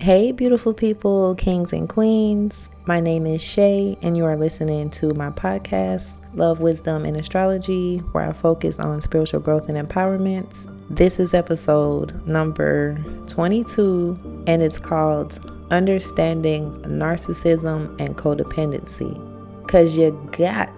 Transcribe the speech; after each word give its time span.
Hey, 0.00 0.30
beautiful 0.30 0.74
people, 0.74 1.34
kings 1.34 1.72
and 1.72 1.88
queens. 1.88 2.70
My 2.86 3.00
name 3.00 3.26
is 3.26 3.42
Shay, 3.42 3.98
and 4.00 4.16
you 4.16 4.24
are 4.26 4.36
listening 4.36 4.90
to 4.90 5.12
my 5.12 5.30
podcast, 5.30 6.20
Love, 6.36 6.60
Wisdom, 6.60 7.04
and 7.04 7.16
Astrology, 7.16 7.98
where 8.12 8.22
I 8.22 8.32
focus 8.32 8.78
on 8.78 9.00
spiritual 9.00 9.40
growth 9.40 9.68
and 9.68 9.76
empowerment. 9.76 10.72
This 10.88 11.18
is 11.18 11.34
episode 11.34 12.24
number 12.28 13.04
22, 13.26 14.44
and 14.46 14.62
it's 14.62 14.78
called 14.78 15.40
Understanding 15.72 16.74
Narcissism 16.82 18.00
and 18.00 18.16
Codependency. 18.16 19.20
Because 19.66 19.98
you 19.98 20.12
got 20.30 20.70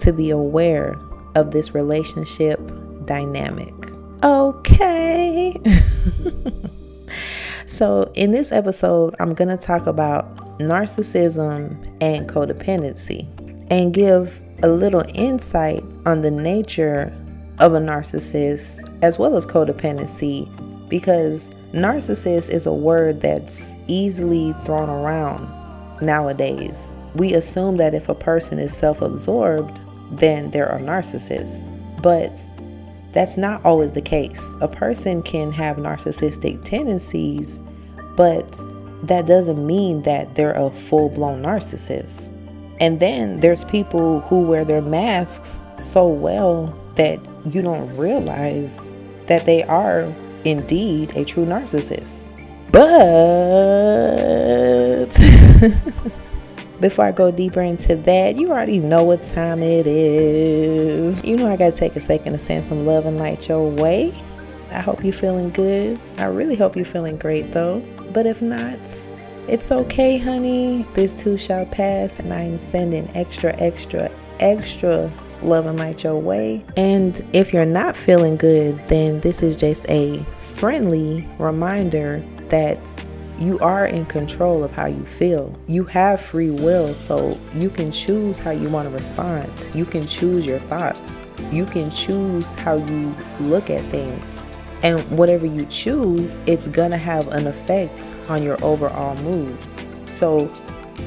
to 0.00 0.14
be 0.14 0.30
aware 0.30 0.98
of 1.34 1.50
this 1.50 1.74
relationship 1.74 2.58
dynamic. 3.04 3.74
Okay. 4.22 5.60
So, 7.72 8.12
in 8.14 8.32
this 8.32 8.52
episode, 8.52 9.14
I'm 9.18 9.32
going 9.32 9.48
to 9.48 9.56
talk 9.56 9.86
about 9.86 10.36
narcissism 10.58 11.88
and 12.02 12.28
codependency 12.28 13.26
and 13.70 13.94
give 13.94 14.42
a 14.62 14.68
little 14.68 15.02
insight 15.14 15.82
on 16.04 16.20
the 16.20 16.30
nature 16.30 17.16
of 17.60 17.72
a 17.72 17.78
narcissist 17.78 18.98
as 19.02 19.18
well 19.18 19.36
as 19.36 19.46
codependency 19.46 20.46
because 20.90 21.48
narcissist 21.72 22.50
is 22.50 22.66
a 22.66 22.72
word 22.74 23.22
that's 23.22 23.72
easily 23.88 24.54
thrown 24.66 24.90
around 24.90 25.48
nowadays. 26.02 26.86
We 27.14 27.32
assume 27.32 27.78
that 27.78 27.94
if 27.94 28.10
a 28.10 28.14
person 28.14 28.58
is 28.58 28.76
self 28.76 29.00
absorbed, 29.00 29.80
then 30.10 30.50
they're 30.50 30.68
a 30.68 30.78
narcissist. 30.78 32.02
But 32.02 32.38
that's 33.12 33.36
not 33.36 33.64
always 33.64 33.92
the 33.92 34.02
case. 34.02 34.42
A 34.60 34.68
person 34.68 35.22
can 35.22 35.52
have 35.52 35.76
narcissistic 35.76 36.64
tendencies, 36.64 37.60
but 38.16 38.58
that 39.02 39.26
doesn't 39.26 39.66
mean 39.66 40.02
that 40.02 40.34
they're 40.34 40.52
a 40.52 40.70
full 40.70 41.08
blown 41.10 41.42
narcissist. 41.42 42.28
And 42.80 42.98
then 43.00 43.40
there's 43.40 43.64
people 43.64 44.20
who 44.22 44.40
wear 44.40 44.64
their 44.64 44.82
masks 44.82 45.58
so 45.80 46.08
well 46.08 46.78
that 46.96 47.20
you 47.52 47.62
don't 47.62 47.94
realize 47.96 48.78
that 49.26 49.44
they 49.44 49.62
are 49.64 50.14
indeed 50.44 51.12
a 51.16 51.24
true 51.24 51.44
narcissist. 51.44 52.28
But 52.70 52.82
Before 56.82 57.04
I 57.04 57.12
go 57.12 57.30
deeper 57.30 57.62
into 57.62 57.94
that, 57.94 58.36
you 58.36 58.50
already 58.50 58.80
know 58.80 59.04
what 59.04 59.24
time 59.28 59.62
it 59.62 59.86
is. 59.86 61.22
You 61.22 61.36
know, 61.36 61.48
I 61.48 61.54
gotta 61.54 61.70
take 61.70 61.94
a 61.94 62.00
second 62.00 62.32
to 62.32 62.40
send 62.40 62.68
some 62.68 62.84
love 62.84 63.06
and 63.06 63.18
light 63.18 63.48
your 63.48 63.70
way. 63.70 64.12
I 64.68 64.80
hope 64.80 65.04
you're 65.04 65.12
feeling 65.12 65.50
good. 65.50 66.00
I 66.18 66.24
really 66.24 66.56
hope 66.56 66.74
you're 66.74 66.84
feeling 66.84 67.18
great 67.18 67.52
though. 67.52 67.78
But 68.12 68.26
if 68.26 68.42
not, 68.42 68.80
it's 69.46 69.70
okay, 69.70 70.18
honey. 70.18 70.84
This 70.94 71.14
too 71.14 71.38
shall 71.38 71.66
pass, 71.66 72.18
and 72.18 72.34
I'm 72.34 72.58
sending 72.58 73.08
extra, 73.16 73.54
extra, 73.60 74.10
extra 74.40 75.12
love 75.40 75.66
and 75.66 75.78
light 75.78 76.02
your 76.02 76.18
way. 76.18 76.64
And 76.76 77.20
if 77.32 77.52
you're 77.52 77.64
not 77.64 77.96
feeling 77.96 78.36
good, 78.36 78.88
then 78.88 79.20
this 79.20 79.40
is 79.40 79.54
just 79.54 79.88
a 79.88 80.26
friendly 80.56 81.28
reminder 81.38 82.24
that 82.48 82.80
you 83.38 83.58
are 83.60 83.86
in 83.86 84.06
control 84.06 84.62
of 84.62 84.70
how 84.72 84.86
you 84.86 85.04
feel. 85.04 85.58
You 85.66 85.84
have 85.84 86.20
free 86.20 86.50
will, 86.50 86.94
so 86.94 87.38
you 87.54 87.70
can 87.70 87.90
choose 87.90 88.38
how 88.38 88.50
you 88.50 88.68
want 88.68 88.88
to 88.88 88.94
respond. 88.94 89.50
You 89.74 89.84
can 89.84 90.06
choose 90.06 90.46
your 90.46 90.60
thoughts. 90.60 91.20
You 91.50 91.66
can 91.66 91.90
choose 91.90 92.54
how 92.56 92.76
you 92.76 93.14
look 93.40 93.70
at 93.70 93.84
things. 93.90 94.42
And 94.82 95.00
whatever 95.16 95.46
you 95.46 95.64
choose, 95.66 96.34
it's 96.46 96.68
gonna 96.68 96.98
have 96.98 97.28
an 97.28 97.46
effect 97.46 98.02
on 98.28 98.42
your 98.42 98.62
overall 98.64 99.16
mood. 99.22 99.56
So 100.08 100.52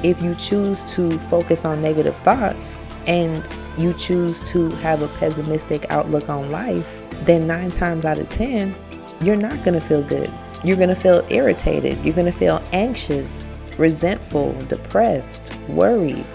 if 0.03 0.21
you 0.21 0.35
choose 0.35 0.83
to 0.95 1.17
focus 1.19 1.65
on 1.65 1.81
negative 1.81 2.15
thoughts 2.17 2.85
and 3.07 3.49
you 3.77 3.93
choose 3.93 4.41
to 4.49 4.69
have 4.77 5.01
a 5.01 5.07
pessimistic 5.19 5.85
outlook 5.89 6.29
on 6.29 6.51
life, 6.51 6.87
then 7.23 7.47
nine 7.47 7.71
times 7.71 8.05
out 8.05 8.17
of 8.17 8.29
10, 8.29 8.75
you're 9.21 9.35
not 9.35 9.63
gonna 9.63 9.81
feel 9.81 10.01
good. 10.01 10.31
You're 10.65 10.77
going 10.77 10.89
to 10.89 10.95
feel 10.95 11.23
irritated. 11.29 12.03
You're 12.03 12.15
going 12.15 12.25
to 12.25 12.37
feel 12.37 12.59
anxious, 12.71 13.43
resentful, 13.77 14.53
depressed, 14.63 15.55
worried. 15.67 16.25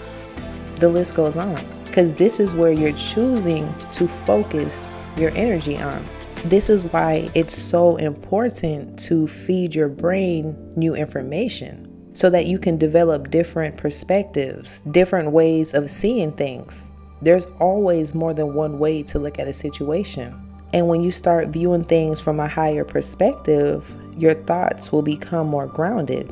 The 0.77 0.87
list 0.87 1.15
goes 1.15 1.35
on. 1.35 1.59
Because 1.83 2.13
this 2.13 2.39
is 2.39 2.55
where 2.55 2.71
you're 2.71 2.93
choosing 2.93 3.75
to 3.91 4.07
focus 4.07 4.89
your 5.17 5.31
energy 5.31 5.77
on. 5.77 6.07
This 6.45 6.69
is 6.69 6.85
why 6.85 7.29
it's 7.35 7.53
so 7.53 7.97
important 7.97 8.97
to 8.99 9.27
feed 9.27 9.75
your 9.75 9.89
brain 9.89 10.55
new 10.77 10.95
information 10.95 12.13
so 12.13 12.29
that 12.29 12.45
you 12.45 12.57
can 12.57 12.77
develop 12.77 13.31
different 13.31 13.75
perspectives, 13.75 14.81
different 14.91 15.33
ways 15.33 15.73
of 15.73 15.89
seeing 15.89 16.31
things. 16.31 16.89
There's 17.21 17.47
always 17.59 18.15
more 18.15 18.33
than 18.33 18.53
one 18.53 18.79
way 18.79 19.03
to 19.03 19.19
look 19.19 19.39
at 19.39 19.49
a 19.49 19.53
situation. 19.53 20.47
And 20.73 20.87
when 20.87 21.01
you 21.01 21.11
start 21.11 21.49
viewing 21.49 21.83
things 21.83 22.21
from 22.21 22.39
a 22.39 22.47
higher 22.47 22.85
perspective, 22.85 23.93
your 24.17 24.33
thoughts 24.33 24.91
will 24.91 25.01
become 25.01 25.47
more 25.47 25.67
grounded, 25.67 26.31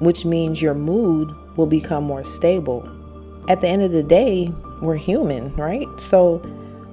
which 0.00 0.24
means 0.24 0.62
your 0.62 0.74
mood 0.74 1.34
will 1.56 1.66
become 1.66 2.04
more 2.04 2.24
stable. 2.24 2.88
At 3.48 3.60
the 3.60 3.68
end 3.68 3.82
of 3.82 3.92
the 3.92 4.02
day, 4.02 4.52
we're 4.80 4.96
human, 4.96 5.54
right? 5.54 5.88
So 6.00 6.42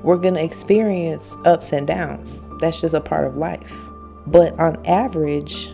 we're 0.03 0.17
going 0.17 0.35
to 0.35 0.43
experience 0.43 1.35
ups 1.45 1.71
and 1.71 1.87
downs. 1.87 2.41
That's 2.59 2.81
just 2.81 2.93
a 2.93 3.01
part 3.01 3.25
of 3.25 3.35
life. 3.35 3.75
But 4.27 4.57
on 4.59 4.85
average, 4.85 5.71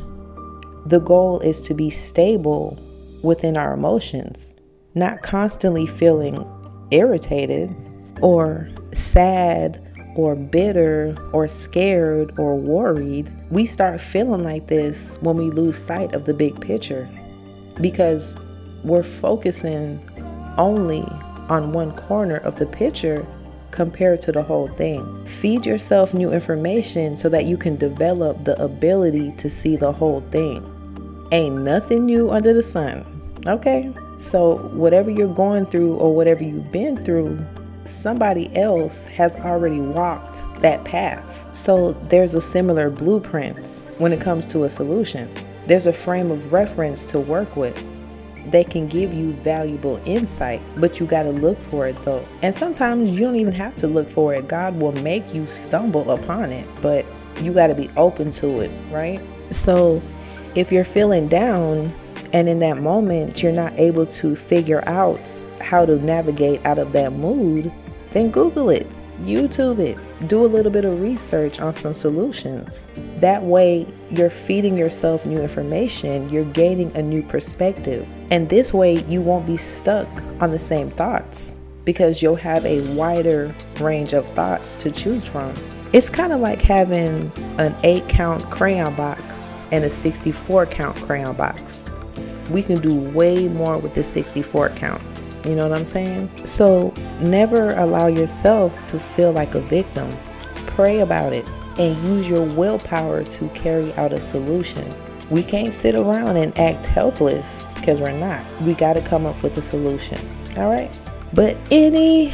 the 0.85 0.99
goal 0.99 1.39
is 1.41 1.61
to 1.67 1.73
be 1.73 1.89
stable 1.89 2.79
within 3.23 3.57
our 3.57 3.73
emotions, 3.73 4.55
not 4.95 5.21
constantly 5.21 5.85
feeling 5.85 6.45
irritated 6.91 7.75
or 8.21 8.69
sad 8.93 9.85
or 10.15 10.35
bitter 10.35 11.15
or 11.33 11.47
scared 11.47 12.33
or 12.37 12.55
worried, 12.55 13.31
we 13.49 13.65
start 13.65 14.01
feeling 14.01 14.43
like 14.43 14.67
this 14.67 15.17
when 15.21 15.35
we 15.35 15.49
lose 15.49 15.77
sight 15.77 16.13
of 16.13 16.25
the 16.25 16.33
big 16.33 16.59
picture 16.59 17.09
because 17.81 18.35
we're 18.83 19.03
focusing 19.03 19.99
only 20.57 21.03
on 21.49 21.71
one 21.71 21.95
corner 21.95 22.37
of 22.37 22.55
the 22.57 22.65
picture 22.65 23.25
compared 23.71 24.21
to 24.21 24.31
the 24.31 24.43
whole 24.43 24.67
thing. 24.67 25.25
Feed 25.25 25.65
yourself 25.65 26.13
new 26.13 26.31
information 26.31 27.17
so 27.17 27.29
that 27.29 27.45
you 27.45 27.57
can 27.57 27.75
develop 27.75 28.43
the 28.43 28.61
ability 28.61 29.31
to 29.37 29.49
see 29.49 29.75
the 29.75 29.91
whole 29.91 30.21
thing. 30.31 30.65
Ain't 31.31 31.61
nothing 31.61 32.05
new 32.05 32.31
under 32.31 32.53
the 32.53 32.63
sun. 32.63 33.05
Okay? 33.45 33.93
So, 34.19 34.57
whatever 34.73 35.09
you're 35.09 35.33
going 35.33 35.65
through 35.65 35.95
or 35.95 36.13
whatever 36.13 36.43
you've 36.43 36.71
been 36.71 36.97
through, 36.97 37.37
somebody 37.89 38.55
else 38.55 39.05
has 39.07 39.35
already 39.37 39.79
walked 39.79 40.61
that 40.61 40.83
path. 40.85 41.55
So 41.55 41.93
there's 42.09 42.33
a 42.33 42.41
similar 42.41 42.89
blueprint 42.89 43.57
when 43.97 44.13
it 44.13 44.21
comes 44.21 44.45
to 44.47 44.63
a 44.63 44.69
solution. 44.69 45.33
There's 45.65 45.87
a 45.87 45.93
frame 45.93 46.31
of 46.31 46.53
reference 46.53 47.05
to 47.07 47.19
work 47.19 47.55
with. 47.55 47.77
They 48.51 48.63
can 48.63 48.87
give 48.87 49.13
you 49.13 49.33
valuable 49.33 50.01
insight, 50.05 50.61
but 50.77 50.99
you 50.99 51.05
got 51.05 51.23
to 51.23 51.31
look 51.31 51.59
for 51.69 51.87
it 51.87 51.97
though. 52.03 52.25
And 52.41 52.55
sometimes 52.55 53.09
you 53.11 53.19
don't 53.19 53.35
even 53.35 53.53
have 53.53 53.75
to 53.77 53.87
look 53.87 54.09
for 54.09 54.33
it. 54.33 54.47
God 54.47 54.79
will 54.79 54.93
make 54.93 55.33
you 55.33 55.45
stumble 55.45 56.11
upon 56.11 56.51
it, 56.51 56.67
but 56.81 57.05
you 57.41 57.53
got 57.53 57.67
to 57.67 57.75
be 57.75 57.89
open 57.97 58.31
to 58.31 58.61
it, 58.61 58.71
right? 58.91 59.21
So 59.51 60.01
if 60.55 60.71
you're 60.71 60.85
feeling 60.85 61.27
down 61.27 61.93
and 62.33 62.49
in 62.49 62.59
that 62.59 62.77
moment 62.77 63.41
you're 63.41 63.51
not 63.51 63.73
able 63.77 64.05
to 64.05 64.35
figure 64.35 64.87
out 64.87 65.19
how 65.61 65.85
to 65.85 65.97
navigate 65.97 66.65
out 66.65 66.79
of 66.79 66.91
that 66.93 67.13
mood, 67.13 67.71
then 68.11 68.31
Google 68.31 68.69
it, 68.69 68.87
YouTube 69.21 69.79
it, 69.79 69.97
do 70.27 70.45
a 70.45 70.47
little 70.47 70.71
bit 70.71 70.85
of 70.85 70.99
research 70.99 71.59
on 71.59 71.73
some 71.75 71.93
solutions. 71.93 72.87
That 73.17 73.43
way, 73.43 73.87
you're 74.09 74.29
feeding 74.29 74.77
yourself 74.77 75.25
new 75.25 75.41
information, 75.41 76.29
you're 76.29 76.45
gaining 76.45 76.95
a 76.95 77.01
new 77.01 77.23
perspective. 77.23 78.07
And 78.31 78.49
this 78.49 78.73
way, 78.73 79.03
you 79.05 79.21
won't 79.21 79.45
be 79.45 79.57
stuck 79.57 80.07
on 80.39 80.51
the 80.51 80.59
same 80.59 80.91
thoughts 80.91 81.53
because 81.85 82.21
you'll 82.21 82.35
have 82.35 82.65
a 82.65 82.81
wider 82.93 83.53
range 83.79 84.13
of 84.13 84.27
thoughts 84.27 84.75
to 84.77 84.91
choose 84.91 85.27
from. 85.27 85.53
It's 85.91 86.09
kind 86.09 86.31
of 86.31 86.39
like 86.39 86.61
having 86.61 87.31
an 87.57 87.75
8 87.83 88.07
count 88.07 88.49
crayon 88.51 88.95
box 88.95 89.49
and 89.71 89.83
a 89.83 89.89
64 89.89 90.67
count 90.67 90.95
crayon 90.97 91.35
box. 91.35 91.83
We 92.49 92.63
can 92.63 92.79
do 92.79 92.93
way 92.93 93.47
more 93.47 93.77
with 93.77 93.95
the 93.95 94.03
64 94.03 94.69
count. 94.71 95.01
You 95.45 95.55
know 95.55 95.67
what 95.67 95.77
I'm 95.77 95.85
saying? 95.85 96.29
So 96.45 96.93
never 97.19 97.71
allow 97.75 98.07
yourself 98.07 98.83
to 98.89 98.99
feel 98.99 99.31
like 99.31 99.55
a 99.55 99.61
victim. 99.61 100.15
Pray 100.67 100.99
about 100.99 101.33
it 101.33 101.47
and 101.77 101.95
use 102.03 102.27
your 102.27 102.45
willpower 102.45 103.23
to 103.23 103.49
carry 103.49 103.93
out 103.93 104.11
a 104.13 104.19
solution. 104.19 104.93
We 105.29 105.43
can't 105.43 105.71
sit 105.73 105.95
around 105.95 106.37
and 106.37 106.57
act 106.59 106.85
helpless 106.87 107.65
because 107.75 108.01
we're 108.01 108.11
not. 108.11 108.45
We 108.61 108.73
got 108.73 108.93
to 108.93 109.01
come 109.01 109.25
up 109.25 109.41
with 109.43 109.57
a 109.57 109.61
solution. 109.61 110.19
All 110.57 110.69
right? 110.69 110.91
But 111.33 111.63
anywho, 111.65 112.33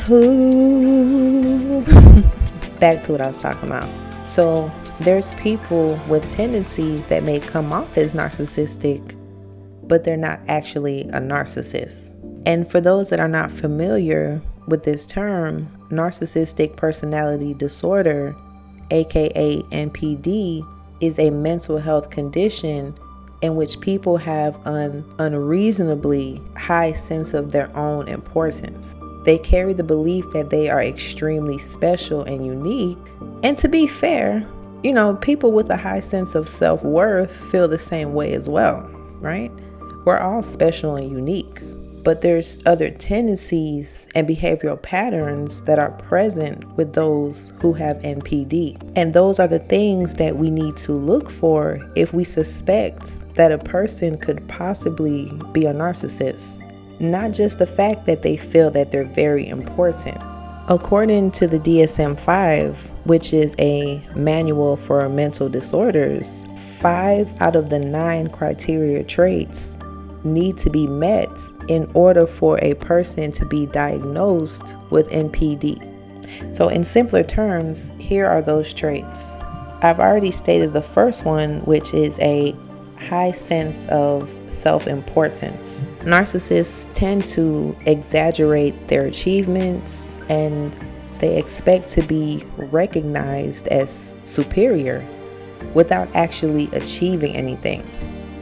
back 2.79 3.01
to 3.03 3.11
what 3.11 3.21
I 3.21 3.27
was 3.27 3.39
talking 3.39 3.69
about. 3.69 3.89
So 4.29 4.71
There's 5.01 5.33
people 5.33 5.99
with 6.07 6.31
tendencies 6.31 7.05
that 7.07 7.23
may 7.23 7.39
come 7.41 7.73
off 7.73 7.97
as 7.97 8.13
narcissistic, 8.13 9.17
but 9.83 10.05
they're 10.05 10.15
not 10.15 10.39
actually 10.47 11.01
a 11.01 11.19
narcissist. 11.19 12.14
And 12.45 12.69
for 12.69 12.79
those 12.79 13.09
that 13.09 13.19
are 13.19 13.27
not 13.27 13.51
familiar 13.51 14.41
with 14.67 14.83
this 14.83 15.05
term, 15.05 15.67
narcissistic 15.89 16.75
personality 16.75 17.53
disorder, 17.53 18.35
aka 18.91 19.61
NPD, 19.63 20.67
is 21.01 21.19
a 21.19 21.29
mental 21.29 21.77
health 21.79 22.09
condition 22.09 22.95
in 23.41 23.55
which 23.55 23.79
people 23.79 24.17
have 24.17 24.59
an 24.65 25.03
unreasonably 25.19 26.41
high 26.55 26.93
sense 26.93 27.33
of 27.33 27.51
their 27.51 27.75
own 27.75 28.07
importance. 28.07 28.95
They 29.23 29.37
carry 29.37 29.73
the 29.73 29.83
belief 29.83 30.25
that 30.33 30.51
they 30.51 30.69
are 30.69 30.81
extremely 30.83 31.57
special 31.57 32.23
and 32.23 32.45
unique. 32.45 32.97
And 33.43 33.57
to 33.57 33.67
be 33.67 33.87
fair, 33.87 34.47
you 34.83 34.93
know, 34.93 35.15
people 35.15 35.51
with 35.51 35.69
a 35.71 35.77
high 35.77 35.99
sense 35.99 36.35
of 36.35 36.47
self 36.47 36.83
worth 36.83 37.35
feel 37.35 37.67
the 37.67 37.79
same 37.79 38.13
way 38.13 38.33
as 38.33 38.47
well, 38.47 38.87
right? 39.19 39.51
We're 40.05 40.19
all 40.19 40.43
special 40.43 40.95
and 40.95 41.11
unique 41.11 41.61
but 42.05 42.21
there's 42.21 42.63
other 42.67 42.91
tendencies 42.91 44.05
and 44.13 44.27
behavioral 44.27 44.79
patterns 44.79 45.63
that 45.63 45.79
are 45.79 45.91
present 46.03 46.63
with 46.77 46.93
those 46.93 47.51
who 47.61 47.73
have 47.73 47.97
NPD. 47.97 48.79
And 48.95 49.11
those 49.11 49.39
are 49.39 49.47
the 49.47 49.59
things 49.59 50.13
that 50.13 50.37
we 50.37 50.51
need 50.51 50.77
to 50.77 50.93
look 50.93 51.31
for 51.31 51.81
if 51.95 52.13
we 52.13 52.23
suspect 52.23 53.11
that 53.33 53.51
a 53.51 53.57
person 53.57 54.19
could 54.19 54.47
possibly 54.47 55.33
be 55.51 55.65
a 55.65 55.73
narcissist. 55.73 56.61
Not 57.01 57.33
just 57.33 57.57
the 57.57 57.67
fact 57.67 58.05
that 58.05 58.21
they 58.21 58.37
feel 58.37 58.69
that 58.71 58.91
they're 58.91 59.03
very 59.03 59.47
important. 59.49 60.19
According 60.69 61.31
to 61.31 61.47
the 61.47 61.59
DSM 61.59 62.19
5, 62.19 62.91
which 63.05 63.33
is 63.33 63.55
a 63.57 64.07
manual 64.15 64.77
for 64.77 65.09
mental 65.09 65.49
disorders, 65.49 66.45
five 66.79 67.33
out 67.41 67.55
of 67.55 67.71
the 67.71 67.79
nine 67.79 68.29
criteria 68.29 69.03
traits 69.03 69.75
need 70.23 70.57
to 70.57 70.69
be 70.69 70.85
met 70.87 71.29
in 71.67 71.89
order 71.93 72.25
for 72.25 72.59
a 72.63 72.73
person 72.75 73.31
to 73.33 73.45
be 73.45 73.65
diagnosed 73.65 74.75
with 74.89 75.09
NPD. 75.09 76.55
So, 76.55 76.69
in 76.69 76.83
simpler 76.83 77.23
terms, 77.23 77.89
here 77.99 78.25
are 78.25 78.41
those 78.41 78.73
traits. 78.73 79.31
I've 79.81 79.99
already 79.99 80.31
stated 80.31 80.73
the 80.73 80.81
first 80.81 81.25
one, 81.25 81.59
which 81.61 81.93
is 81.93 82.17
a 82.19 82.55
high 82.97 83.31
sense 83.31 83.85
of 83.87 84.29
self 84.51 84.87
importance. 84.87 85.81
Narcissists 85.99 86.91
tend 86.93 87.25
to 87.25 87.75
exaggerate 87.85 88.87
their 88.87 89.05
achievements 89.05 90.17
and 90.29 90.75
they 91.19 91.37
expect 91.37 91.89
to 91.89 92.01
be 92.01 92.43
recognized 92.57 93.67
as 93.67 94.15
superior 94.25 95.05
without 95.73 96.09
actually 96.15 96.67
achieving 96.73 97.35
anything. 97.35 97.83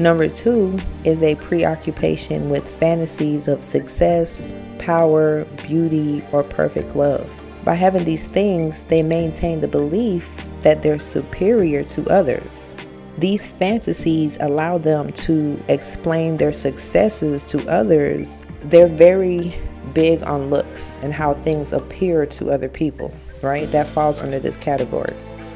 Number 0.04 0.28
two 0.28 0.78
is 1.06 1.24
a 1.24 1.36
preoccupation 1.36 2.50
with 2.50 2.68
fantasies 2.78 3.48
of 3.48 3.64
success, 3.64 4.54
power, 4.78 5.46
beauty, 5.66 6.22
or 6.34 6.44
perfect 6.44 6.94
love. 6.94 7.32
By 7.64 7.76
having 7.76 8.04
these 8.04 8.28
things, 8.28 8.84
they 8.84 9.02
maintain 9.02 9.62
the 9.62 9.68
belief 9.70 10.30
that 10.62 10.82
they're 10.82 11.00
superior 11.00 11.86
to 11.86 12.06
others. 12.10 12.76
These 13.18 13.48
fantasies 13.48 14.38
allow 14.42 14.78
them 14.78 15.14
to 15.14 15.64
explain 15.70 16.36
their 16.36 16.52
successes 16.52 17.46
to 17.46 17.66
others. 17.70 18.42
They're 18.64 18.90
very 18.90 19.58
big 19.94 20.22
on 20.24 20.50
looks 20.50 20.98
and 21.02 21.14
how 21.14 21.34
things 21.34 21.72
appear 21.72 22.26
to 22.26 22.52
other 22.52 22.68
people, 22.68 23.16
right? 23.42 23.72
That 23.72 23.88
falls 23.88 24.20
under 24.20 24.40
this 24.40 24.58
category. 24.58 25.16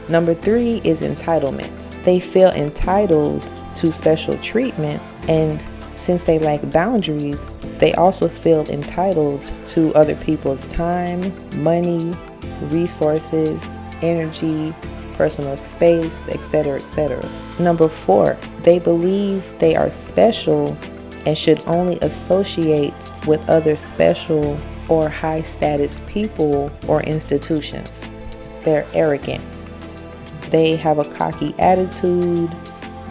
Number 0.09 0.33
three 0.33 0.81
is 0.83 1.01
entitlements. 1.01 2.01
They 2.03 2.19
feel 2.19 2.49
entitled 2.49 3.53
to 3.75 3.91
special 3.91 4.37
treatment, 4.37 5.01
and 5.27 5.65
since 5.95 6.23
they 6.23 6.39
lack 6.39 6.69
boundaries, 6.71 7.51
they 7.79 7.93
also 7.93 8.27
feel 8.27 8.67
entitled 8.69 9.51
to 9.67 9.93
other 9.95 10.15
people's 10.15 10.65
time, 10.67 11.33
money, 11.61 12.15
resources, 12.63 13.63
energy, 14.01 14.73
personal 15.15 15.57
space, 15.57 16.27
etc., 16.29 16.79
etc. 16.81 17.29
Number 17.59 17.89
four, 17.89 18.37
they 18.61 18.79
believe 18.79 19.43
they 19.59 19.75
are 19.75 19.89
special 19.89 20.77
and 21.25 21.37
should 21.37 21.61
only 21.65 21.99
associate 22.01 22.93
with 23.25 23.47
other 23.49 23.75
special 23.75 24.57
or 24.87 25.09
high 25.09 25.41
status 25.41 25.99
people 26.07 26.71
or 26.87 27.03
institutions. 27.03 28.13
They're 28.63 28.87
arrogant. 28.93 29.66
They 30.49 30.75
have 30.77 30.99
a 30.99 31.05
cocky 31.05 31.53
attitude, 31.59 32.55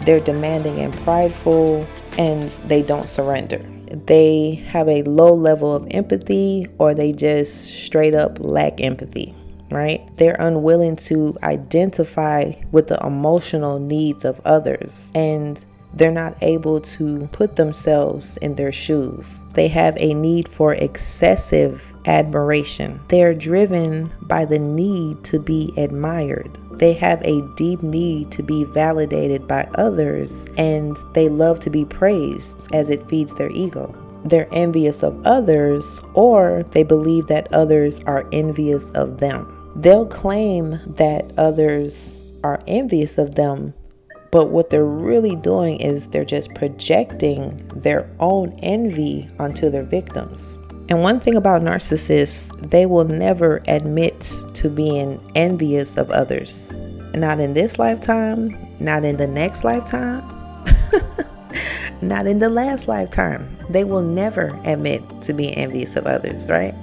they're 0.05 0.19
demanding 0.19 0.79
and 0.79 0.93
prideful, 1.03 1.87
and 2.17 2.49
they 2.67 2.81
don't 2.81 3.07
surrender. 3.07 3.61
They 4.05 4.55
have 4.67 4.87
a 4.89 5.03
low 5.03 5.33
level 5.33 5.75
of 5.75 5.87
empathy, 5.91 6.67
or 6.77 6.93
they 6.93 7.11
just 7.11 7.67
straight 7.67 8.13
up 8.13 8.37
lack 8.39 8.81
empathy, 8.81 9.33
right? 9.71 10.01
They're 10.17 10.35
unwilling 10.39 10.95
to 11.07 11.37
identify 11.43 12.53
with 12.71 12.87
the 12.87 12.99
emotional 13.05 13.79
needs 13.79 14.25
of 14.25 14.41
others, 14.43 15.11
and 15.15 15.63
they're 15.93 16.11
not 16.11 16.37
able 16.41 16.79
to 16.79 17.27
put 17.31 17.55
themselves 17.55 18.37
in 18.37 18.55
their 18.55 18.71
shoes. 18.71 19.39
They 19.53 19.67
have 19.69 19.95
a 19.97 20.13
need 20.13 20.47
for 20.47 20.73
excessive 20.73 21.93
admiration. 22.05 23.01
They're 23.07 23.33
driven 23.33 24.11
by 24.21 24.45
the 24.45 24.59
need 24.59 25.23
to 25.25 25.39
be 25.39 25.73
admired. 25.77 26.57
They 26.71 26.93
have 26.93 27.21
a 27.23 27.41
deep 27.55 27.81
need 27.81 28.31
to 28.31 28.43
be 28.43 28.63
validated 28.63 29.47
by 29.47 29.63
others 29.75 30.47
and 30.57 30.95
they 31.13 31.27
love 31.27 31.59
to 31.61 31.69
be 31.69 31.85
praised 31.85 32.57
as 32.73 32.89
it 32.89 33.09
feeds 33.09 33.33
their 33.33 33.49
ego. 33.51 33.95
They're 34.23 34.49
envious 34.51 35.03
of 35.03 35.25
others 35.25 36.01
or 36.13 36.63
they 36.71 36.83
believe 36.83 37.27
that 37.27 37.51
others 37.51 37.99
are 38.05 38.27
envious 38.31 38.89
of 38.91 39.19
them. 39.19 39.53
They'll 39.75 40.05
claim 40.05 40.79
that 40.85 41.31
others 41.37 42.33
are 42.43 42.61
envious 42.67 43.17
of 43.17 43.35
them, 43.35 43.73
but 44.31 44.49
what 44.49 44.69
they're 44.69 44.85
really 44.85 45.35
doing 45.35 45.79
is 45.79 46.07
they're 46.07 46.25
just 46.25 46.53
projecting 46.53 47.67
their 47.69 48.09
own 48.19 48.57
envy 48.61 49.29
onto 49.39 49.69
their 49.69 49.83
victims. 49.83 50.57
And 50.89 51.01
one 51.01 51.19
thing 51.19 51.35
about 51.35 51.61
narcissists, 51.61 52.69
they 52.69 52.85
will 52.85 53.03
never 53.03 53.61
admit 53.67 54.21
to 54.53 54.69
being 54.69 55.19
envious 55.35 55.97
of 55.97 56.09
others. 56.11 56.71
Not 57.13 57.39
in 57.39 57.53
this 57.53 57.77
lifetime, 57.77 58.57
not 58.79 59.03
in 59.03 59.17
the 59.17 59.27
next 59.27 59.63
lifetime, 59.63 60.23
not 62.01 62.25
in 62.25 62.39
the 62.39 62.49
last 62.49 62.87
lifetime. 62.87 63.57
They 63.69 63.83
will 63.83 64.01
never 64.01 64.57
admit 64.63 65.03
to 65.23 65.33
being 65.33 65.55
envious 65.55 65.95
of 65.95 66.05
others, 66.05 66.47
right? 66.49 66.75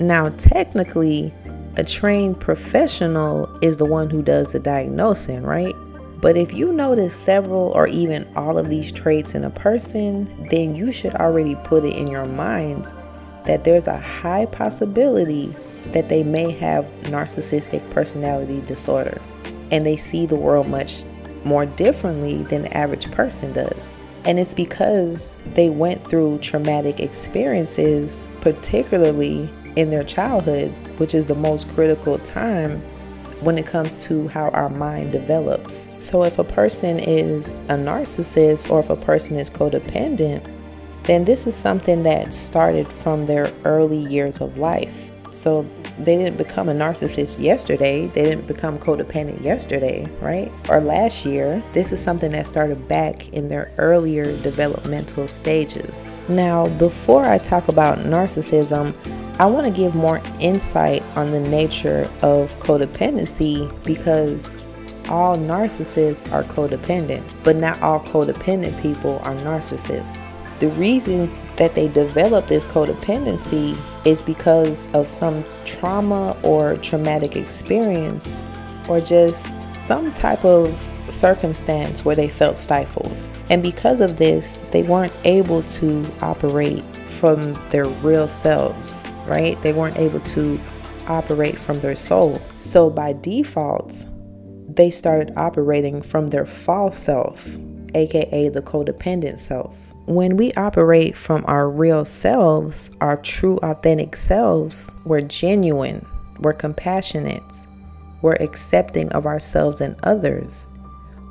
Now, 0.00 0.30
technically, 0.30 1.32
a 1.76 1.84
trained 1.84 2.40
professional 2.40 3.46
is 3.62 3.76
the 3.76 3.86
one 3.86 4.10
who 4.10 4.22
does 4.22 4.52
the 4.52 4.58
diagnosing, 4.58 5.42
right? 5.42 5.74
But 6.22 6.36
if 6.36 6.54
you 6.54 6.72
notice 6.72 7.16
several 7.16 7.72
or 7.72 7.88
even 7.88 8.30
all 8.36 8.56
of 8.56 8.68
these 8.68 8.92
traits 8.92 9.34
in 9.34 9.42
a 9.42 9.50
person, 9.50 10.46
then 10.50 10.76
you 10.76 10.92
should 10.92 11.14
already 11.16 11.56
put 11.64 11.84
it 11.84 11.96
in 11.96 12.06
your 12.06 12.26
mind 12.26 12.86
that 13.44 13.64
there's 13.64 13.88
a 13.88 13.98
high 13.98 14.46
possibility 14.46 15.52
that 15.86 16.08
they 16.08 16.22
may 16.22 16.52
have 16.52 16.84
narcissistic 17.02 17.90
personality 17.90 18.60
disorder 18.60 19.20
and 19.72 19.84
they 19.84 19.96
see 19.96 20.24
the 20.24 20.36
world 20.36 20.68
much 20.68 21.02
more 21.44 21.66
differently 21.66 22.44
than 22.44 22.62
the 22.62 22.76
average 22.76 23.10
person 23.10 23.52
does. 23.52 23.96
And 24.24 24.38
it's 24.38 24.54
because 24.54 25.36
they 25.44 25.70
went 25.70 26.06
through 26.06 26.38
traumatic 26.38 27.00
experiences, 27.00 28.28
particularly 28.42 29.52
in 29.74 29.90
their 29.90 30.04
childhood, 30.04 30.70
which 30.98 31.14
is 31.16 31.26
the 31.26 31.34
most 31.34 31.68
critical 31.70 32.20
time 32.20 32.80
when 33.42 33.58
it 33.58 33.66
comes 33.66 34.04
to 34.04 34.28
how 34.28 34.48
our 34.50 34.68
mind 34.68 35.12
develops. 35.12 35.90
So, 35.98 36.24
if 36.24 36.38
a 36.38 36.44
person 36.44 36.98
is 36.98 37.60
a 37.60 37.74
narcissist 37.74 38.70
or 38.70 38.80
if 38.80 38.90
a 38.90 38.96
person 38.96 39.38
is 39.38 39.50
codependent, 39.50 40.48
then 41.04 41.24
this 41.24 41.46
is 41.46 41.56
something 41.56 42.02
that 42.04 42.32
started 42.32 42.86
from 42.86 43.26
their 43.26 43.52
early 43.64 43.98
years 43.98 44.40
of 44.40 44.56
life. 44.56 45.10
So 45.32 45.66
they 45.98 46.16
didn't 46.16 46.36
become 46.36 46.68
a 46.68 46.74
narcissist 46.74 47.42
yesterday. 47.42 48.06
They 48.06 48.22
didn't 48.22 48.46
become 48.46 48.78
codependent 48.78 49.42
yesterday, 49.42 50.06
right? 50.20 50.52
Or 50.68 50.80
last 50.80 51.24
year. 51.26 51.62
This 51.72 51.92
is 51.92 52.00
something 52.00 52.30
that 52.32 52.46
started 52.46 52.86
back 52.86 53.28
in 53.30 53.48
their 53.48 53.72
earlier 53.78 54.36
developmental 54.42 55.26
stages. 55.26 56.10
Now, 56.28 56.68
before 56.78 57.24
I 57.24 57.38
talk 57.38 57.68
about 57.68 57.98
narcissism, 57.98 58.94
I 59.38 59.46
want 59.46 59.66
to 59.66 59.72
give 59.72 59.94
more 59.94 60.20
insight 60.40 61.02
on 61.16 61.30
the 61.30 61.40
nature 61.40 62.08
of 62.22 62.56
codependency 62.60 63.72
because 63.82 64.54
all 65.08 65.36
narcissists 65.36 66.30
are 66.32 66.44
codependent, 66.44 67.24
but 67.42 67.56
not 67.56 67.80
all 67.82 68.00
codependent 68.00 68.80
people 68.80 69.20
are 69.24 69.34
narcissists. 69.34 70.28
The 70.60 70.68
reason 70.68 71.36
that 71.56 71.74
they 71.74 71.88
develop 71.88 72.46
this 72.46 72.64
codependency 72.64 73.76
is 74.06 74.22
because 74.22 74.90
of 74.92 75.08
some 75.08 75.44
trauma 75.64 76.36
or 76.42 76.76
traumatic 76.76 77.34
experience 77.34 78.42
or 78.88 79.00
just 79.00 79.68
some 79.86 80.12
type 80.12 80.44
of 80.44 80.80
circumstance 81.08 82.04
where 82.04 82.16
they 82.16 82.28
felt 82.28 82.56
stifled. 82.56 83.28
And 83.50 83.62
because 83.62 84.00
of 84.00 84.18
this, 84.18 84.62
they 84.70 84.82
weren't 84.82 85.12
able 85.24 85.62
to 85.64 86.08
operate 86.20 86.84
from 87.08 87.54
their 87.70 87.86
real 87.86 88.28
selves, 88.28 89.04
right? 89.26 89.60
They 89.62 89.72
weren't 89.72 89.98
able 89.98 90.20
to 90.20 90.60
operate 91.06 91.58
from 91.58 91.80
their 91.80 91.96
soul. 91.96 92.38
So 92.62 92.90
by 92.90 93.12
default, 93.12 94.04
they 94.68 94.90
started 94.90 95.32
operating 95.36 96.02
from 96.02 96.28
their 96.28 96.46
false 96.46 96.98
self, 96.98 97.56
aka 97.94 98.48
the 98.48 98.62
codependent 98.62 99.38
self. 99.38 99.76
When 100.06 100.36
we 100.36 100.52
operate 100.54 101.16
from 101.16 101.44
our 101.46 101.68
real 101.68 102.04
selves, 102.04 102.90
our 103.00 103.16
true 103.18 103.58
authentic 103.58 104.16
selves, 104.16 104.90
we're 105.04 105.20
genuine, 105.20 106.04
we're 106.40 106.54
compassionate, 106.54 107.42
we're 108.20 108.34
accepting 108.34 109.12
of 109.12 109.26
ourselves 109.26 109.80
and 109.80 109.96
others, 110.02 110.68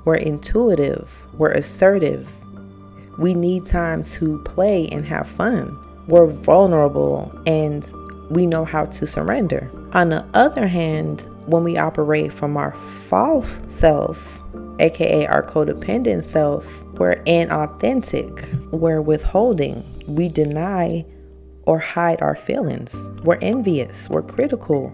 we're 0.05 0.15
intuitive, 0.15 1.13
we're 1.33 1.51
assertive. 1.51 2.33
We 3.17 3.33
need 3.33 3.65
time 3.65 4.03
to 4.03 4.39
play 4.43 4.87
and 4.87 5.05
have 5.05 5.27
fun. 5.27 5.77
We're 6.11 6.27
vulnerable 6.27 7.31
and 7.47 7.89
we 8.29 8.45
know 8.45 8.65
how 8.65 8.83
to 8.83 9.07
surrender. 9.07 9.71
On 9.93 10.09
the 10.09 10.25
other 10.33 10.67
hand, 10.67 11.25
when 11.45 11.63
we 11.63 11.77
operate 11.77 12.33
from 12.33 12.57
our 12.57 12.73
false 12.73 13.61
self, 13.69 14.41
aka 14.79 15.25
our 15.27 15.41
codependent 15.41 16.25
self, 16.25 16.83
we're 16.95 17.23
inauthentic, 17.23 18.71
we're 18.71 19.01
withholding, 19.01 19.85
we 20.05 20.27
deny 20.27 21.05
or 21.65 21.79
hide 21.79 22.21
our 22.21 22.35
feelings. 22.35 22.93
We're 23.23 23.39
envious, 23.41 24.09
we're 24.09 24.21
critical, 24.21 24.87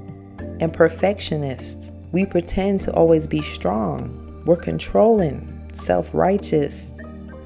and 0.59 0.71
perfectionist. 0.71 1.89
We 2.11 2.27
pretend 2.27 2.81
to 2.81 2.93
always 2.93 3.25
be 3.25 3.41
strong, 3.41 4.43
we're 4.45 4.55
controlling, 4.55 5.67
self 5.73 6.13
righteous, 6.13 6.95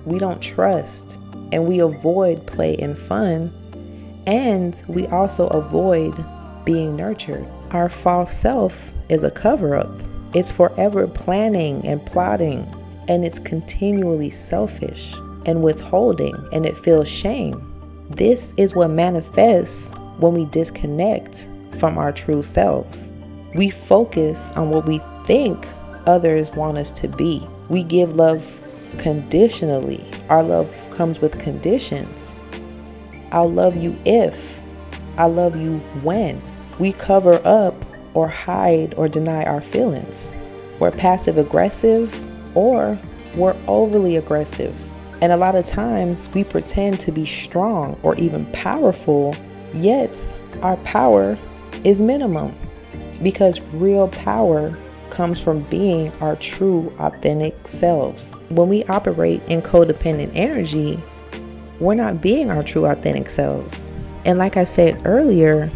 we 0.04 0.20
don't 0.20 0.42
trust, 0.42 1.18
and 1.54 1.66
we 1.66 1.80
avoid 1.80 2.46
play 2.46 2.76
and 2.76 3.00
fun 3.00 3.54
and 4.28 4.82
we 4.88 5.08
also 5.08 5.48
avoid 5.48 6.14
being 6.66 6.96
nurtured. 6.96 7.48
Our 7.72 7.90
false 7.90 8.32
self 8.32 8.92
is 9.10 9.24
a 9.24 9.32
cover 9.32 9.76
up, 9.76 9.92
it's 10.34 10.52
forever 10.52 11.08
planning 11.08 11.86
and 11.86 12.06
plotting, 12.06 12.68
and 13.08 13.26
it's 13.26 13.40
continually 13.40 14.30
selfish 14.30 15.16
and 15.46 15.64
withholding, 15.64 16.36
and 16.54 16.66
it 16.66 16.78
feels 16.78 17.08
shame. 17.08 17.68
This 18.10 18.54
is 18.58 18.76
what 18.76 18.90
manifests 18.90 19.88
when 20.18 20.34
we 20.34 20.46
disconnect 20.46 21.48
from 21.80 21.98
our 21.98 22.12
true 22.12 22.44
selves. 22.44 23.12
We 23.56 23.70
focus 23.70 24.52
on 24.56 24.70
what 24.70 24.86
we 24.86 25.02
think 25.26 25.68
others 26.06 26.52
want 26.52 26.78
us 26.78 26.92
to 26.92 27.08
be. 27.08 27.46
We 27.70 27.84
give 27.84 28.16
love 28.16 28.60
conditionally. 28.98 30.06
Our 30.30 30.44
love 30.44 30.80
comes 30.92 31.22
with 31.22 31.40
conditions. 31.40 32.38
I'll 33.32 33.52
love 33.52 33.76
you 33.78 33.98
if, 34.06 34.62
I 35.18 35.26
love 35.26 35.56
you 35.56 35.80
when. 36.04 36.42
We 36.80 36.94
cover 36.94 37.42
up 37.46 37.86
or 38.14 38.28
hide 38.28 38.94
or 38.98 39.08
deny 39.08 39.44
our 39.44 39.62
feelings. 39.62 40.30
We're 40.80 40.92
passive 40.92 41.38
aggressive 41.38 42.14
or 42.56 43.00
we're 43.36 43.56
overly 43.68 44.18
aggressive. 44.18 44.76
And 45.22 45.32
a 45.32 45.38
lot 45.38 45.56
of 45.56 45.66
times 45.66 46.28
we 46.30 46.44
pretend 46.44 47.00
to 47.02 47.12
be 47.12 47.26
strong 47.26 48.00
or 48.04 48.16
even 48.16 48.46
powerful, 48.48 49.36
yet 49.74 50.12
our 50.62 50.78
power 50.78 51.38
is 51.84 52.02
minimum 52.02 52.58
because 53.22 53.62
real 53.74 54.08
power 54.08 54.76
comes 55.12 55.40
from 55.40 55.62
being 55.64 56.12
our 56.22 56.36
true 56.38 56.92
authentic 56.98 57.56
selves. 57.68 58.34
When 58.50 58.70
we 58.70 58.84
operate 58.86 59.44
in 59.48 59.62
codependent 59.62 60.32
energy, 60.34 61.02
we're 61.82 61.96
not 61.96 62.22
being 62.22 62.52
our 62.52 62.62
true 62.62 62.86
authentic 62.86 63.28
selves. 63.28 63.90
And 64.24 64.38
like 64.38 64.56
I 64.56 64.64
said 64.64 65.02
earlier, 65.04 65.72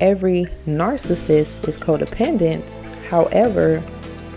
every 0.00 0.46
narcissist 0.66 1.68
is 1.68 1.76
codependent. 1.76 2.66
However, 3.04 3.84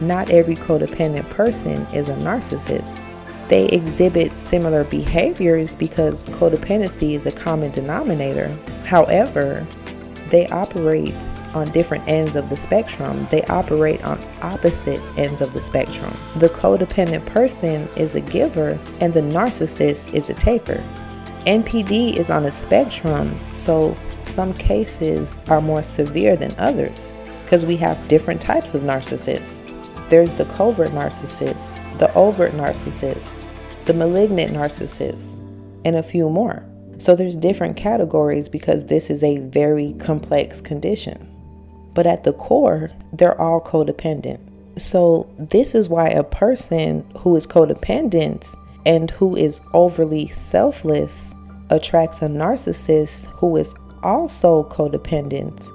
not 0.02 0.30
every 0.30 0.58
codependent 0.58 1.30
person 1.30 1.88
is 1.94 2.10
a 2.10 2.16
narcissist. 2.16 3.02
They 3.48 3.68
exhibit 3.68 4.38
similar 4.40 4.84
behaviors 4.84 5.76
because 5.76 6.26
codependency 6.26 7.14
is 7.14 7.26
a 7.26 7.32
common 7.32 7.72
denominator. 7.72 8.50
However, 8.84 9.66
they 10.32 10.48
operate 10.48 11.14
on 11.56 11.72
different 11.72 12.08
ends 12.08 12.36
of 12.36 12.50
the 12.50 12.58
spectrum. 12.58 13.28
They 13.32 13.44
operate 13.46 14.04
on 14.04 14.22
opposite 14.42 15.02
ends 15.18 15.42
of 15.42 15.54
the 15.54 15.62
spectrum. 15.62 16.16
The 16.36 16.50
codependent 16.50 17.26
person 17.26 17.88
is 17.96 18.14
a 18.14 18.22
giver, 18.22 18.80
and 19.00 19.14
the 19.14 19.22
narcissist 19.22 20.14
is 20.14 20.30
a 20.30 20.34
taker. 20.34 20.84
NPD 21.48 22.16
is 22.18 22.30
on 22.30 22.46
a 22.46 22.52
spectrum, 22.52 23.40
so 23.54 23.96
some 24.24 24.54
cases 24.54 25.40
are 25.48 25.62
more 25.62 25.84
severe 25.84 26.36
than 26.36 26.56
others 26.58 27.18
because 27.44 27.66
we 27.66 27.78
have 27.78 28.08
different 28.08 28.42
types 28.42 28.74
of 28.74 28.82
narcissists. 28.82 29.72
There's 30.10 30.34
the 30.34 30.46
covert 30.46 30.90
narcissist, 30.90 32.00
the 32.00 32.14
overt 32.14 32.54
narcissist, 32.54 33.36
the 33.86 33.94
malignant 33.94 34.54
narcissist, 34.54 35.34
and 35.86 35.96
a 35.96 36.04
few 36.04 36.30
more. 36.30 36.66
So 36.98 37.16
there's 37.16 37.36
different 37.36 37.78
categories 37.78 38.50
because 38.50 38.86
this 38.86 39.10
is 39.10 39.24
a 39.24 39.38
very 39.38 39.94
complex 40.00 40.62
condition. 40.62 41.35
But 41.96 42.06
at 42.06 42.24
the 42.24 42.34
core, 42.34 42.92
they're 43.12 43.40
all 43.42 43.60
codependent. 43.62 44.40
So 44.78 45.28
this 45.40 45.74
is 45.74 45.90
why 45.90 46.10
a 46.10 46.24
person 46.24 47.06
who 47.20 47.36
is 47.36 47.48
codependent 47.48 48.54
and 48.86 49.10
who 49.10 49.36
is 49.36 49.62
overly 49.74 50.28
selfless 50.28 51.34
attracts 51.70 52.22
a 52.22 52.28
narcissist 52.28 53.26
who 53.38 53.56
is 53.58 53.74
also 54.04 54.64
codependent, 54.66 55.70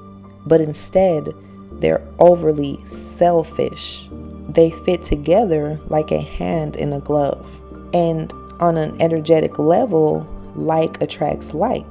but 0.46 0.60
instead 0.60 1.34
they're 1.72 2.06
overly 2.18 2.78
selfish. 3.16 4.08
They 4.50 4.70
fit 4.70 5.04
together 5.04 5.80
like 5.88 6.12
a 6.12 6.20
hand 6.20 6.76
in 6.76 6.92
a 6.92 7.00
glove. 7.00 7.46
And 7.92 8.32
on 8.60 8.76
an 8.76 9.00
energetic 9.00 9.58
level, 9.58 10.26
like 10.54 11.00
attracts 11.00 11.54
like. 11.54 11.90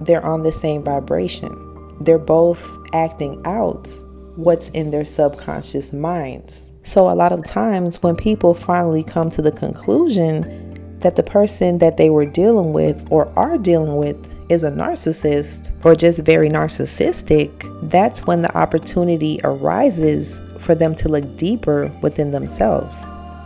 They're 0.00 0.24
on 0.24 0.42
the 0.42 0.52
same 0.52 0.82
vibration. 0.82 1.61
They're 2.04 2.18
both 2.18 2.78
acting 2.92 3.40
out 3.46 3.88
what's 4.36 4.68
in 4.70 4.90
their 4.90 5.04
subconscious 5.04 5.92
minds. 5.92 6.68
So, 6.82 7.08
a 7.08 7.14
lot 7.14 7.32
of 7.32 7.44
times 7.44 8.02
when 8.02 8.16
people 8.16 8.54
finally 8.54 9.04
come 9.04 9.30
to 9.30 9.42
the 9.42 9.52
conclusion 9.52 10.98
that 10.98 11.16
the 11.16 11.22
person 11.22 11.78
that 11.78 11.96
they 11.96 12.10
were 12.10 12.26
dealing 12.26 12.72
with 12.72 13.06
or 13.10 13.26
are 13.38 13.56
dealing 13.56 13.96
with 13.96 14.16
is 14.48 14.64
a 14.64 14.70
narcissist 14.70 15.72
or 15.84 15.94
just 15.94 16.18
very 16.18 16.48
narcissistic, 16.48 17.50
that's 17.88 18.26
when 18.26 18.42
the 18.42 18.56
opportunity 18.56 19.40
arises 19.44 20.42
for 20.58 20.74
them 20.74 20.94
to 20.96 21.08
look 21.08 21.36
deeper 21.36 21.86
within 22.02 22.32
themselves. 22.32 23.00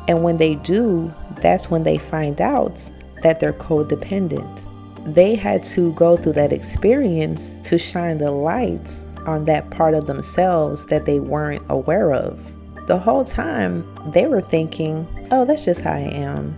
And 0.09 0.23
when 0.23 0.39
they 0.39 0.55
do, 0.55 1.13
that's 1.43 1.71
when 1.71 1.83
they 1.83 1.99
find 1.99 2.41
out 2.41 2.91
that 3.23 3.41
they're 3.41 3.53
codependent. 3.53 4.66
They 5.07 5.37
had 5.37 5.63
to 5.65 5.93
go 5.93 6.17
through 6.17 6.33
that 6.33 6.53
experience 6.53 7.57
to 7.69 7.79
shine 7.79 8.19
the 8.19 8.33
light 8.33 9.01
on 9.25 9.45
that 9.45 9.71
part 9.71 9.95
of 9.95 10.07
themselves 10.07 10.85
that 10.87 11.07
they 11.07 11.21
weren't 11.21 11.63
aware 11.69 12.13
of. 12.13 12.53
The 12.89 12.99
whole 12.99 13.25
time, 13.25 13.87
they 14.13 14.27
were 14.27 14.41
thinking, 14.41 15.07
oh, 15.31 15.45
that's 15.45 15.65
just 15.65 15.81
how 15.81 15.93
I 15.93 16.11
am. 16.13 16.57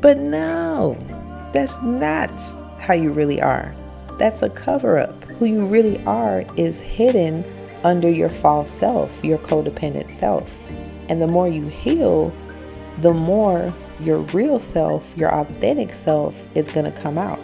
But 0.00 0.18
no, 0.18 0.96
that's 1.52 1.82
not 1.82 2.30
how 2.78 2.94
you 2.94 3.12
really 3.12 3.42
are. 3.42 3.74
That's 4.18 4.42
a 4.42 4.50
cover 4.50 4.98
up. 4.98 5.24
Who 5.24 5.46
you 5.46 5.66
really 5.66 6.02
are 6.04 6.44
is 6.56 6.80
hidden 6.80 7.44
under 7.82 8.08
your 8.08 8.28
false 8.28 8.70
self, 8.70 9.10
your 9.24 9.38
codependent 9.38 10.10
self. 10.10 10.52
And 11.08 11.20
the 11.20 11.26
more 11.26 11.48
you 11.48 11.66
heal, 11.66 12.32
the 12.98 13.14
more 13.14 13.74
your 14.00 14.18
real 14.18 14.60
self, 14.60 15.16
your 15.16 15.34
authentic 15.34 15.92
self, 15.92 16.36
is 16.54 16.68
going 16.68 16.92
to 16.92 17.00
come 17.00 17.18
out. 17.18 17.40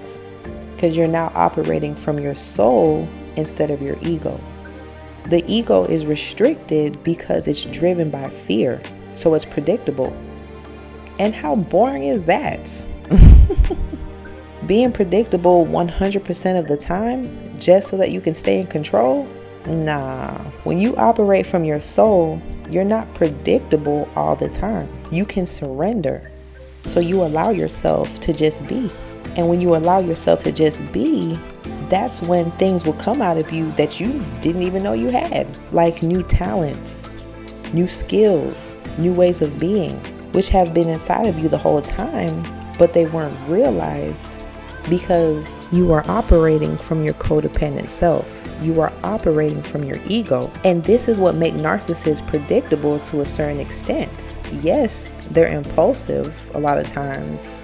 Because 0.85 0.99
you're 0.99 1.09
now 1.09 1.33
operating 1.35 1.95
from 1.95 2.19
your 2.19 2.35
soul 2.35 3.09
instead 3.37 3.71
of 3.71 3.81
your 3.81 3.97
ego. 4.03 4.39
The 5.25 5.43
ego 5.51 5.87
is 5.87 6.05
restricted 6.05 7.03
because 7.03 7.49
it's 7.49 7.63
driven 7.63 8.11
by 8.11 8.29
fear, 8.29 8.83
so 9.15 9.33
it's 9.33 9.47
predictable. 9.47 10.15
And 11.19 11.35
how 11.35 11.57
boring 11.57 12.05
is 12.05 12.25
that? 12.25 12.69
Being 14.67 14.93
predictable 14.93 15.65
100% 15.65 16.59
of 16.59 16.69
the 16.69 16.77
time 16.77 17.59
just 17.59 17.89
so 17.89 17.97
that 17.97 18.11
you 18.11 18.21
can 18.21 18.35
stay 18.35 18.61
in 18.61 18.67
control? 18.67 19.27
Nah. 19.65 20.37
When 20.65 20.79
you 20.79 20.95
operate 20.97 21.47
from 21.47 21.65
your 21.65 21.81
soul, 21.81 22.43
you're 22.69 22.85
not 22.85 23.15
predictable 23.15 24.07
all 24.15 24.37
the 24.37 24.51
time. 24.51 24.91
You 25.11 25.25
can 25.25 25.47
surrender. 25.47 26.31
So 26.85 27.01
you 27.01 27.23
allow 27.23 27.49
yourself 27.49 28.21
to 28.21 28.35
just 28.35 28.67
be. 28.67 28.91
And 29.37 29.49
when 29.49 29.61
you 29.61 29.75
allow 29.77 30.01
yourself 30.01 30.41
to 30.45 30.53
just 30.53 30.81
be, 30.93 31.39
that's 31.89 32.23
when 32.23 32.51
things 32.53 32.85
will 32.85 32.95
come 32.95 33.21
out 33.21 33.39
of 33.39 33.53
you 33.53 33.71
that 33.73 34.01
you 34.01 34.25
didn't 34.41 34.63
even 34.63 34.83
know 34.83 34.93
you 34.93 35.11
had, 35.11 35.47
like 35.73 36.03
new 36.03 36.23
talents, 36.23 37.09
new 37.73 37.89
skills, 37.89 38.77
new 38.99 39.13
ways 39.13 39.43
of 39.43 39.59
being, 39.59 39.97
which 40.33 40.49
have 40.49 40.73
been 40.73 40.89
inside 40.89 41.27
of 41.27 41.39
you 41.39 41.49
the 41.49 41.59
whole 41.59 41.83
time, 41.83 42.43
but 42.79 42.93
they 42.93 43.07
weren't 43.07 43.37
realized 43.49 44.29
because 44.89 45.51
you 45.73 45.93
are 45.93 46.09
operating 46.11 46.77
from 46.77 47.03
your 47.03 47.15
codependent 47.15 47.89
self. 47.89 48.49
You 48.61 48.81
are 48.81 48.93
operating 49.03 49.63
from 49.63 49.85
your 49.85 49.99
ego. 50.07 50.51
And 50.65 50.85
this 50.85 51.09
is 51.09 51.19
what 51.19 51.37
makes 51.37 51.57
narcissists 51.57 52.27
predictable 52.27 52.99
to 53.01 53.23
a 53.23 53.27
certain 53.27 53.61
extent. 53.61 54.37
Yes, 54.61 55.17
they're 55.31 55.53
impulsive 55.53 56.51
a 56.55 56.59
lot 56.59 56.79
of 56.79 56.87
times. 56.87 57.55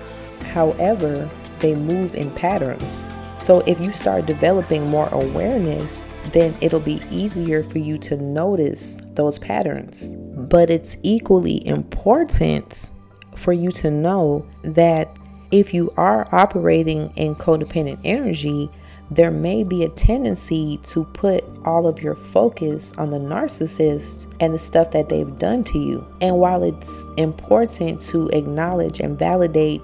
However, 0.52 1.30
they 1.60 1.74
move 1.74 2.14
in 2.14 2.30
patterns. 2.32 3.10
So 3.42 3.60
if 3.60 3.80
you 3.80 3.92
start 3.92 4.26
developing 4.26 4.86
more 4.86 5.08
awareness, 5.08 6.10
then 6.32 6.56
it'll 6.60 6.80
be 6.80 7.02
easier 7.10 7.62
for 7.64 7.78
you 7.78 7.98
to 7.98 8.16
notice 8.16 8.96
those 9.14 9.38
patterns. 9.38 10.08
But 10.08 10.70
it's 10.70 10.96
equally 11.02 11.66
important 11.66 12.90
for 13.36 13.52
you 13.52 13.70
to 13.72 13.90
know 13.90 14.46
that 14.62 15.16
if 15.50 15.72
you 15.74 15.92
are 15.96 16.32
operating 16.34 17.12
in 17.16 17.34
codependent 17.34 18.00
energy, 18.04 18.70
there 19.10 19.30
may 19.32 19.64
be 19.64 19.82
a 19.82 19.88
tendency 19.88 20.78
to 20.84 21.04
put 21.04 21.42
all 21.64 21.88
of 21.88 22.00
your 22.00 22.14
focus 22.14 22.92
on 22.96 23.10
the 23.10 23.18
narcissist 23.18 24.32
and 24.38 24.54
the 24.54 24.58
stuff 24.58 24.92
that 24.92 25.08
they've 25.08 25.38
done 25.38 25.64
to 25.64 25.78
you. 25.78 26.06
And 26.20 26.38
while 26.38 26.62
it's 26.62 27.04
important 27.16 28.00
to 28.02 28.28
acknowledge 28.28 29.00
and 29.00 29.18
validate 29.18 29.82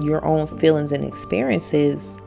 your 0.00 0.24
own 0.24 0.46
feelings 0.58 0.92
and 0.92 1.04
experiences, 1.04 2.20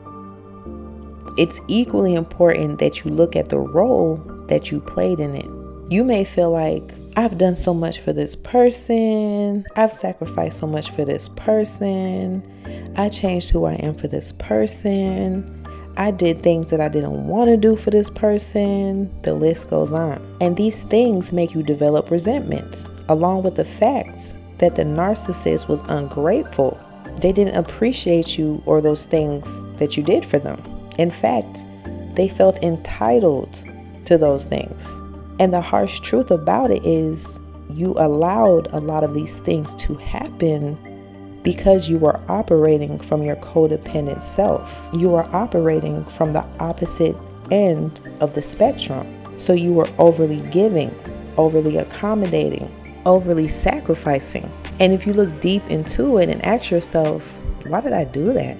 it's 1.36 1.60
equally 1.68 2.14
important 2.14 2.78
that 2.80 3.04
you 3.04 3.10
look 3.10 3.36
at 3.36 3.48
the 3.48 3.58
role 3.58 4.16
that 4.48 4.70
you 4.70 4.80
played 4.80 5.20
in 5.20 5.34
it. 5.34 5.48
You 5.90 6.04
may 6.04 6.24
feel 6.24 6.50
like, 6.50 6.92
I've 7.16 7.38
done 7.38 7.56
so 7.56 7.74
much 7.74 7.98
for 8.00 8.12
this 8.12 8.36
person. 8.36 9.64
I've 9.74 9.92
sacrificed 9.92 10.58
so 10.58 10.66
much 10.66 10.90
for 10.90 11.04
this 11.04 11.28
person. 11.30 12.42
I 12.96 13.08
changed 13.08 13.50
who 13.50 13.64
I 13.64 13.74
am 13.74 13.94
for 13.94 14.06
this 14.06 14.32
person. 14.32 15.54
I 15.96 16.12
did 16.12 16.42
things 16.44 16.70
that 16.70 16.80
I 16.80 16.88
didn't 16.88 17.26
want 17.26 17.48
to 17.48 17.56
do 17.56 17.74
for 17.76 17.90
this 17.90 18.08
person. 18.10 19.10
The 19.22 19.34
list 19.34 19.68
goes 19.68 19.92
on. 19.92 20.24
And 20.40 20.56
these 20.56 20.84
things 20.84 21.32
make 21.32 21.54
you 21.54 21.62
develop 21.62 22.10
resentment, 22.10 22.86
along 23.08 23.42
with 23.42 23.56
the 23.56 23.64
fact 23.64 24.32
that 24.58 24.76
the 24.76 24.84
narcissist 24.84 25.66
was 25.66 25.80
ungrateful. 25.88 26.78
They 27.20 27.32
didn't 27.32 27.56
appreciate 27.56 28.38
you 28.38 28.62
or 28.64 28.80
those 28.80 29.04
things 29.04 29.50
that 29.78 29.96
you 29.96 30.02
did 30.02 30.24
for 30.24 30.38
them. 30.38 30.62
In 30.98 31.10
fact, 31.10 31.64
they 32.14 32.28
felt 32.28 32.62
entitled 32.62 33.62
to 34.04 34.18
those 34.18 34.44
things. 34.44 34.86
And 35.40 35.52
the 35.52 35.60
harsh 35.60 36.00
truth 36.00 36.30
about 36.30 36.70
it 36.70 36.84
is, 36.86 37.26
you 37.70 37.94
allowed 37.98 38.68
a 38.72 38.80
lot 38.80 39.04
of 39.04 39.14
these 39.14 39.38
things 39.40 39.74
to 39.74 39.94
happen 39.96 40.78
because 41.42 41.88
you 41.88 41.98
were 41.98 42.20
operating 42.28 42.98
from 42.98 43.22
your 43.22 43.36
codependent 43.36 44.22
self. 44.22 44.86
You 44.92 45.10
were 45.10 45.28
operating 45.34 46.04
from 46.06 46.32
the 46.32 46.44
opposite 46.60 47.16
end 47.50 48.00
of 48.20 48.34
the 48.34 48.42
spectrum. 48.42 49.06
So 49.38 49.52
you 49.52 49.72
were 49.72 49.88
overly 49.98 50.40
giving, 50.50 50.94
overly 51.36 51.76
accommodating, 51.76 52.74
overly 53.06 53.48
sacrificing. 53.48 54.50
And 54.80 54.92
if 54.92 55.06
you 55.06 55.12
look 55.12 55.40
deep 55.40 55.64
into 55.68 56.18
it 56.18 56.28
and 56.28 56.44
ask 56.44 56.70
yourself, 56.70 57.38
why 57.66 57.80
did 57.80 57.92
I 57.92 58.04
do 58.04 58.32
that? 58.32 58.56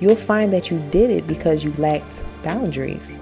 You'll 0.00 0.16
find 0.16 0.52
that 0.52 0.70
you 0.70 0.78
did 0.90 1.10
it 1.10 1.26
because 1.26 1.64
you 1.64 1.72
lacked 1.78 2.24
boundaries 2.42 3.18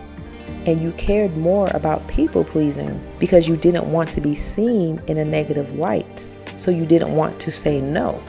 and 0.67 0.83
you 0.83 0.93
cared 0.93 1.37
more 1.37 1.69
about 1.73 2.07
people 2.09 2.45
pleasing 2.45 3.03
because 3.19 3.49
you 3.49 3.57
didn't 3.57 3.91
want 3.91 4.11
to 4.11 4.21
be 4.21 4.35
seen 4.35 5.01
in 5.07 5.19
a 5.19 5.25
negative 5.25 5.75
light. 5.75 6.31
So 6.59 6.71
you 6.71 6.85
didn't 6.85 7.15
want 7.15 7.41
to 7.41 7.51
say 7.51 7.81
no. 7.81 8.23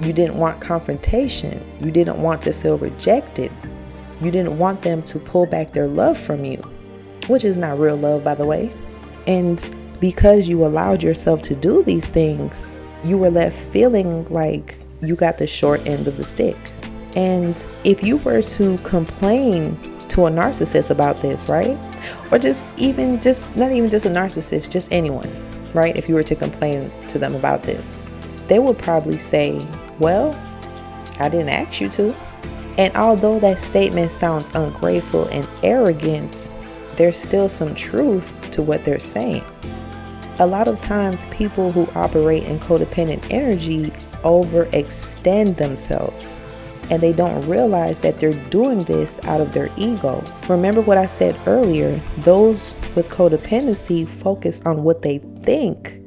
You 0.00 0.12
didn't 0.12 0.36
want 0.36 0.60
confrontation. 0.60 1.64
You 1.80 1.90
didn't 1.90 2.18
want 2.18 2.42
to 2.42 2.52
feel 2.52 2.78
rejected. 2.78 3.52
You 4.20 4.30
didn't 4.30 4.58
want 4.58 4.80
them 4.80 5.02
to 5.04 5.18
pull 5.18 5.44
back 5.46 5.72
their 5.72 5.86
love 5.86 6.18
from 6.18 6.44
you, 6.44 6.62
which 7.28 7.44
is 7.44 7.58
not 7.58 7.78
real 7.78 7.96
love, 7.96 8.24
by 8.24 8.34
the 8.34 8.46
way. 8.46 8.74
And 9.26 9.76
because 10.00 10.48
you 10.48 10.64
allowed 10.64 11.02
yourself 11.02 11.42
to 11.42 11.54
do 11.54 11.82
these 11.82 12.08
things, 12.08 12.76
you 13.04 13.18
were 13.18 13.30
left 13.30 13.56
feeling 13.72 14.26
like 14.26 14.78
you 15.00 15.16
got 15.16 15.38
the 15.38 15.46
short 15.46 15.86
end 15.86 16.08
of 16.08 16.16
the 16.16 16.24
stick. 16.24 16.56
And 17.14 17.66
if 17.84 18.02
you 18.02 18.18
were 18.18 18.42
to 18.42 18.78
complain 18.78 19.78
to 20.08 20.26
a 20.26 20.30
narcissist 20.30 20.90
about 20.90 21.20
this, 21.20 21.48
right? 21.48 21.78
Or 22.30 22.38
just 22.38 22.70
even 22.76 23.20
just 23.20 23.56
not 23.56 23.72
even 23.72 23.90
just 23.90 24.06
a 24.06 24.10
narcissist, 24.10 24.70
just 24.70 24.92
anyone, 24.92 25.30
right? 25.72 25.96
If 25.96 26.08
you 26.08 26.14
were 26.14 26.22
to 26.22 26.34
complain 26.34 26.90
to 27.08 27.18
them 27.18 27.34
about 27.34 27.62
this, 27.62 28.06
they 28.48 28.58
would 28.58 28.78
probably 28.78 29.18
say, 29.18 29.66
Well, 29.98 30.34
I 31.18 31.28
didn't 31.28 31.48
ask 31.48 31.80
you 31.80 31.88
to. 31.90 32.14
And 32.78 32.94
although 32.96 33.40
that 33.40 33.58
statement 33.58 34.12
sounds 34.12 34.50
ungrateful 34.54 35.26
and 35.28 35.48
arrogant, 35.62 36.50
there's 36.96 37.16
still 37.16 37.48
some 37.48 37.74
truth 37.74 38.40
to 38.50 38.62
what 38.62 38.84
they're 38.84 38.98
saying. 38.98 39.44
A 40.38 40.46
lot 40.46 40.68
of 40.68 40.80
times, 40.80 41.26
people 41.26 41.72
who 41.72 41.88
operate 41.94 42.44
in 42.44 42.58
codependent 42.58 43.30
energy 43.30 43.90
overextend 44.22 45.56
themselves 45.56 46.40
and 46.90 47.02
they 47.02 47.12
don't 47.12 47.46
realize 47.48 47.98
that 48.00 48.18
they're 48.18 48.32
doing 48.50 48.84
this 48.84 49.18
out 49.24 49.40
of 49.40 49.52
their 49.52 49.70
ego. 49.76 50.22
Remember 50.48 50.80
what 50.80 50.98
I 50.98 51.06
said 51.06 51.36
earlier 51.46 52.00
those 52.18 52.74
with 52.94 53.08
codependency 53.08 54.06
focus 54.06 54.60
on 54.64 54.84
what 54.84 55.02
they 55.02 55.18
think 55.18 56.00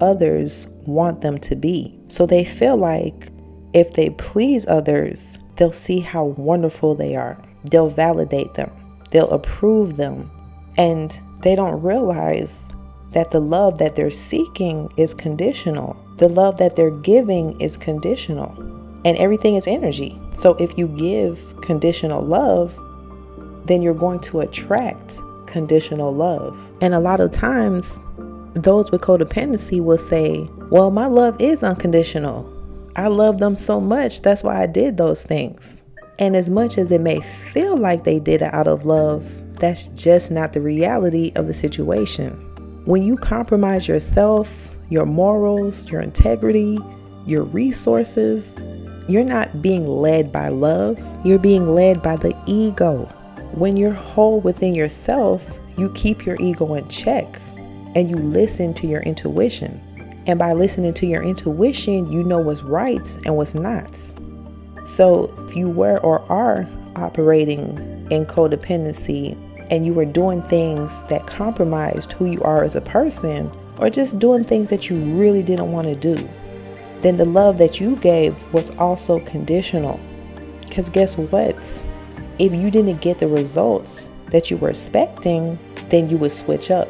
others 0.00 0.66
want 0.84 1.20
them 1.20 1.38
to 1.38 1.54
be. 1.54 1.98
So 2.08 2.26
they 2.26 2.44
feel 2.44 2.76
like 2.76 3.30
if 3.72 3.92
they 3.92 4.10
please 4.10 4.66
others, 4.66 5.38
they'll 5.56 5.72
see 5.72 6.00
how 6.00 6.24
wonderful 6.24 6.94
they 6.94 7.14
are, 7.14 7.40
they'll 7.70 7.90
validate 7.90 8.54
them, 8.54 8.70
they'll 9.10 9.30
approve 9.30 9.96
them, 9.96 10.30
and 10.76 11.18
they 11.42 11.54
don't 11.54 11.82
realize 11.82 12.66
that 13.16 13.30
the 13.30 13.40
love 13.40 13.78
that 13.78 13.96
they're 13.96 14.10
seeking 14.10 14.92
is 14.98 15.14
conditional. 15.14 15.96
The 16.18 16.28
love 16.28 16.58
that 16.58 16.76
they're 16.76 16.90
giving 16.90 17.58
is 17.58 17.74
conditional 17.74 18.52
and 19.06 19.16
everything 19.16 19.54
is 19.54 19.66
energy. 19.66 20.20
So 20.34 20.54
if 20.56 20.76
you 20.76 20.86
give 20.86 21.58
conditional 21.62 22.20
love, 22.20 22.78
then 23.64 23.80
you're 23.80 23.94
going 23.94 24.20
to 24.20 24.40
attract 24.40 25.18
conditional 25.46 26.14
love. 26.14 26.70
And 26.82 26.92
a 26.92 27.00
lot 27.00 27.20
of 27.20 27.30
times, 27.30 27.98
those 28.52 28.92
with 28.92 29.00
codependency 29.00 29.80
will 29.80 29.96
say, 29.96 30.50
Well, 30.70 30.90
my 30.90 31.06
love 31.06 31.40
is 31.40 31.62
unconditional. 31.62 32.52
I 32.96 33.06
love 33.06 33.38
them 33.38 33.56
so 33.56 33.80
much, 33.80 34.20
that's 34.20 34.42
why 34.42 34.62
I 34.62 34.66
did 34.66 34.98
those 34.98 35.22
things. 35.22 35.80
And 36.18 36.36
as 36.36 36.50
much 36.50 36.76
as 36.76 36.92
it 36.92 37.00
may 37.00 37.20
feel 37.20 37.78
like 37.78 38.04
they 38.04 38.20
did 38.20 38.42
it 38.42 38.52
out 38.52 38.68
of 38.68 38.84
love, 38.84 39.24
that's 39.58 39.86
just 39.88 40.30
not 40.30 40.52
the 40.52 40.60
reality 40.60 41.32
of 41.34 41.46
the 41.46 41.54
situation. 41.54 42.42
When 42.86 43.02
you 43.02 43.16
compromise 43.16 43.88
yourself, 43.88 44.76
your 44.90 45.06
morals, 45.06 45.90
your 45.90 46.00
integrity, 46.00 46.78
your 47.26 47.42
resources, 47.42 48.54
you're 49.08 49.24
not 49.24 49.60
being 49.60 49.88
led 49.88 50.30
by 50.30 50.50
love, 50.50 50.96
you're 51.26 51.40
being 51.40 51.74
led 51.74 52.00
by 52.00 52.14
the 52.14 52.32
ego. 52.46 53.06
When 53.54 53.76
you're 53.76 53.92
whole 53.92 54.40
within 54.40 54.72
yourself, 54.72 55.58
you 55.76 55.90
keep 55.94 56.24
your 56.24 56.36
ego 56.38 56.74
in 56.74 56.86
check 56.86 57.40
and 57.96 58.08
you 58.08 58.14
listen 58.18 58.72
to 58.74 58.86
your 58.86 59.02
intuition. 59.02 59.82
And 60.28 60.38
by 60.38 60.52
listening 60.52 60.94
to 60.94 61.06
your 61.08 61.24
intuition, 61.24 62.12
you 62.12 62.22
know 62.22 62.38
what's 62.38 62.62
right 62.62 63.04
and 63.24 63.36
what's 63.36 63.56
not. 63.56 63.90
So 64.86 65.34
if 65.48 65.56
you 65.56 65.68
were 65.68 65.98
or 66.02 66.20
are 66.30 66.68
operating 66.94 68.06
in 68.12 68.26
codependency 68.26 69.36
and 69.70 69.84
you 69.84 69.92
were 69.92 70.04
doing 70.04 70.42
things 70.42 71.02
that 71.04 71.26
compromised 71.26 72.12
who 72.12 72.26
you 72.26 72.40
are 72.42 72.64
as 72.64 72.74
a 72.74 72.80
person, 72.80 73.50
or 73.78 73.90
just 73.90 74.18
doing 74.18 74.44
things 74.44 74.70
that 74.70 74.88
you 74.88 74.96
really 75.16 75.42
didn't 75.42 75.72
want 75.72 75.86
to 75.86 75.94
do, 75.94 76.28
then 77.02 77.16
the 77.16 77.24
love 77.24 77.58
that 77.58 77.80
you 77.80 77.96
gave 77.96 78.36
was 78.52 78.70
also 78.78 79.20
conditional. 79.20 80.00
Because 80.66 80.88
guess 80.88 81.16
what? 81.16 81.56
If 82.38 82.54
you 82.54 82.70
didn't 82.70 83.00
get 83.00 83.18
the 83.18 83.28
results 83.28 84.08
that 84.26 84.50
you 84.50 84.56
were 84.56 84.70
expecting, 84.70 85.58
then 85.88 86.08
you 86.08 86.16
would 86.18 86.32
switch 86.32 86.70
up. 86.70 86.88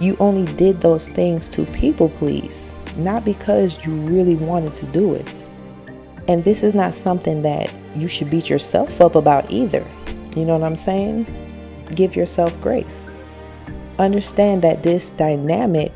You 0.00 0.16
only 0.20 0.50
did 0.54 0.80
those 0.80 1.08
things 1.08 1.48
to 1.50 1.64
people 1.66 2.08
please, 2.08 2.72
not 2.96 3.24
because 3.24 3.78
you 3.84 3.94
really 3.94 4.34
wanted 4.34 4.74
to 4.74 4.86
do 4.86 5.14
it. 5.14 5.46
And 6.28 6.42
this 6.42 6.62
is 6.62 6.74
not 6.74 6.94
something 6.94 7.42
that 7.42 7.72
you 7.94 8.08
should 8.08 8.30
beat 8.30 8.50
yourself 8.50 9.00
up 9.00 9.14
about 9.14 9.50
either. 9.50 9.86
You 10.34 10.44
know 10.44 10.58
what 10.58 10.66
I'm 10.66 10.76
saying? 10.76 11.45
Give 11.94 12.16
yourself 12.16 12.60
grace. 12.60 13.16
Understand 13.98 14.62
that 14.62 14.82
this 14.82 15.10
dynamic 15.12 15.92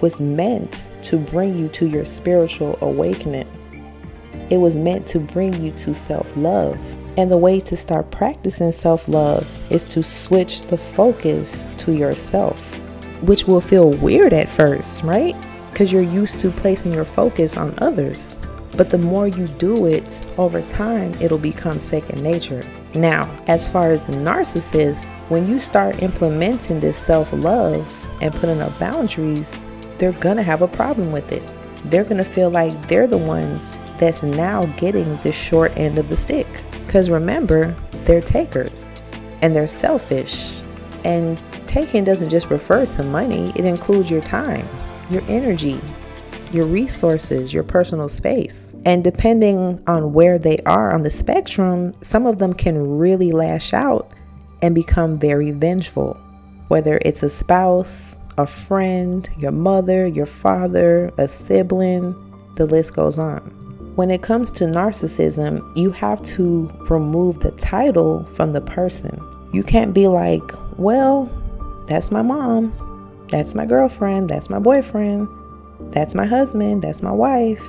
was 0.00 0.20
meant 0.20 0.90
to 1.04 1.16
bring 1.18 1.58
you 1.58 1.68
to 1.68 1.86
your 1.86 2.04
spiritual 2.04 2.78
awakening. 2.80 3.48
It 4.50 4.58
was 4.58 4.76
meant 4.76 5.06
to 5.08 5.18
bring 5.20 5.62
you 5.62 5.72
to 5.72 5.94
self 5.94 6.30
love. 6.36 6.78
And 7.16 7.30
the 7.30 7.36
way 7.36 7.60
to 7.60 7.76
start 7.76 8.10
practicing 8.10 8.72
self 8.72 9.08
love 9.08 9.46
is 9.70 9.84
to 9.86 10.02
switch 10.02 10.62
the 10.62 10.78
focus 10.78 11.64
to 11.78 11.92
yourself. 11.92 12.80
which 13.22 13.46
will 13.46 13.60
feel 13.60 13.90
weird 13.90 14.32
at 14.32 14.50
first, 14.50 15.02
right? 15.04 15.36
Because 15.70 15.92
you're 15.92 16.02
used 16.02 16.38
to 16.40 16.50
placing 16.50 16.92
your 16.92 17.04
focus 17.04 17.56
on 17.56 17.74
others. 17.78 18.36
But 18.76 18.90
the 18.90 18.98
more 18.98 19.28
you 19.28 19.46
do 19.48 19.86
it 19.86 20.26
over 20.38 20.60
time, 20.62 21.14
it'll 21.20 21.38
become 21.38 21.78
second 21.78 22.22
nature. 22.22 22.64
Now, 22.94 23.30
as 23.46 23.66
far 23.66 23.90
as 23.90 24.02
the 24.02 24.12
narcissist, 24.12 25.06
when 25.30 25.48
you 25.48 25.58
start 25.58 26.02
implementing 26.02 26.80
this 26.80 26.98
self 26.98 27.32
love 27.32 27.86
and 28.20 28.34
putting 28.34 28.60
up 28.60 28.78
boundaries, 28.78 29.62
they're 29.98 30.12
gonna 30.12 30.42
have 30.42 30.62
a 30.62 30.68
problem 30.68 31.10
with 31.10 31.32
it. 31.32 31.42
They're 31.86 32.04
gonna 32.04 32.24
feel 32.24 32.50
like 32.50 32.88
they're 32.88 33.06
the 33.06 33.16
ones 33.16 33.80
that's 33.98 34.22
now 34.22 34.66
getting 34.76 35.16
the 35.18 35.32
short 35.32 35.72
end 35.76 35.98
of 35.98 36.08
the 36.08 36.16
stick. 36.16 36.46
Because 36.86 37.08
remember, 37.08 37.74
they're 38.04 38.20
takers 38.20 38.90
and 39.40 39.56
they're 39.56 39.68
selfish. 39.68 40.62
And 41.04 41.40
taking 41.66 42.04
doesn't 42.04 42.28
just 42.28 42.50
refer 42.50 42.84
to 42.84 43.02
money, 43.02 43.52
it 43.56 43.64
includes 43.64 44.10
your 44.10 44.20
time, 44.20 44.68
your 45.10 45.22
energy, 45.28 45.80
your 46.52 46.66
resources, 46.66 47.52
your 47.52 47.62
personal 47.64 48.08
space. 48.08 48.71
And 48.84 49.04
depending 49.04 49.80
on 49.86 50.12
where 50.12 50.38
they 50.38 50.58
are 50.66 50.92
on 50.92 51.02
the 51.02 51.10
spectrum, 51.10 51.94
some 52.02 52.26
of 52.26 52.38
them 52.38 52.52
can 52.52 52.98
really 52.98 53.30
lash 53.30 53.72
out 53.72 54.10
and 54.60 54.74
become 54.74 55.18
very 55.18 55.50
vengeful. 55.52 56.14
Whether 56.68 56.98
it's 57.04 57.22
a 57.22 57.28
spouse, 57.28 58.16
a 58.38 58.46
friend, 58.46 59.28
your 59.38 59.52
mother, 59.52 60.06
your 60.06 60.26
father, 60.26 61.12
a 61.18 61.28
sibling, 61.28 62.16
the 62.56 62.66
list 62.66 62.94
goes 62.94 63.18
on. 63.18 63.40
When 63.94 64.10
it 64.10 64.22
comes 64.22 64.50
to 64.52 64.64
narcissism, 64.64 65.76
you 65.76 65.90
have 65.92 66.22
to 66.22 66.70
remove 66.88 67.40
the 67.40 67.50
title 67.52 68.24
from 68.32 68.52
the 68.52 68.62
person. 68.62 69.20
You 69.52 69.62
can't 69.62 69.92
be 69.92 70.08
like, 70.08 70.42
well, 70.78 71.30
that's 71.86 72.10
my 72.10 72.22
mom, 72.22 72.72
that's 73.28 73.54
my 73.54 73.66
girlfriend, 73.66 74.30
that's 74.30 74.48
my 74.48 74.58
boyfriend, 74.58 75.28
that's 75.92 76.14
my 76.14 76.24
husband, 76.24 76.82
that's 76.82 77.02
my 77.02 77.12
wife, 77.12 77.62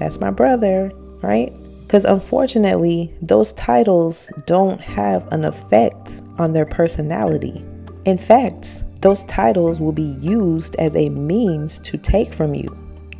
that's 0.00 0.18
my 0.18 0.30
brother, 0.30 0.90
right? 1.20 1.52
Because 1.82 2.06
unfortunately, 2.06 3.12
those 3.20 3.52
titles 3.52 4.32
don't 4.46 4.80
have 4.80 5.30
an 5.30 5.44
effect 5.44 6.22
on 6.38 6.54
their 6.54 6.64
personality. 6.64 7.62
In 8.06 8.16
fact, 8.16 8.82
those 9.02 9.24
titles 9.24 9.78
will 9.78 9.92
be 9.92 10.16
used 10.20 10.74
as 10.76 10.96
a 10.96 11.10
means 11.10 11.78
to 11.80 11.98
take 11.98 12.32
from 12.32 12.54
you 12.54 12.68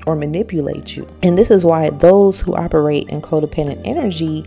or 0.06 0.16
manipulate 0.16 0.96
you. 0.96 1.06
And 1.22 1.36
this 1.36 1.50
is 1.50 1.66
why 1.66 1.90
those 1.90 2.40
who 2.40 2.54
operate 2.54 3.10
in 3.10 3.20
codependent 3.20 3.82
energy 3.84 4.46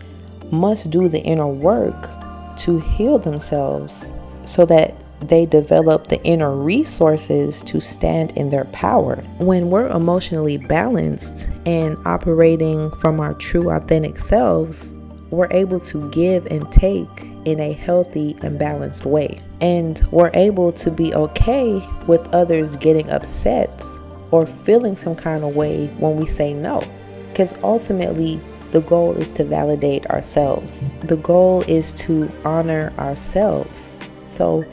must 0.50 0.90
do 0.90 1.08
the 1.08 1.20
inner 1.20 1.46
work 1.46 2.10
to 2.58 2.80
heal 2.80 3.18
themselves 3.18 4.10
so 4.44 4.66
that 4.66 4.94
they 5.28 5.46
develop 5.46 6.08
the 6.08 6.22
inner 6.24 6.54
resources 6.56 7.62
to 7.62 7.80
stand 7.80 8.32
in 8.32 8.50
their 8.50 8.64
power. 8.66 9.16
When 9.38 9.70
we're 9.70 9.88
emotionally 9.88 10.56
balanced 10.56 11.48
and 11.66 11.96
operating 12.06 12.90
from 12.96 13.20
our 13.20 13.34
true 13.34 13.70
authentic 13.70 14.18
selves, 14.18 14.94
we're 15.30 15.50
able 15.50 15.80
to 15.80 16.10
give 16.10 16.46
and 16.46 16.70
take 16.70 17.28
in 17.44 17.60
a 17.60 17.72
healthy 17.72 18.36
and 18.42 18.58
balanced 18.58 19.04
way. 19.04 19.40
And 19.60 20.00
we're 20.10 20.30
able 20.34 20.72
to 20.72 20.90
be 20.90 21.14
okay 21.14 21.86
with 22.06 22.26
others 22.28 22.76
getting 22.76 23.10
upset 23.10 23.82
or 24.30 24.46
feeling 24.46 24.96
some 24.96 25.16
kind 25.16 25.44
of 25.44 25.54
way 25.54 25.86
when 25.98 26.16
we 26.16 26.26
say 26.26 26.54
no. 26.54 26.80
Because 27.28 27.54
ultimately, 27.62 28.40
the 28.72 28.80
goal 28.80 29.14
is 29.14 29.30
to 29.32 29.44
validate 29.44 30.06
ourselves, 30.06 30.90
the 31.02 31.16
goal 31.16 31.62
is 31.68 31.92
to 31.92 32.30
honor 32.44 32.92
ourselves. 32.98 33.94
So, 34.26 34.64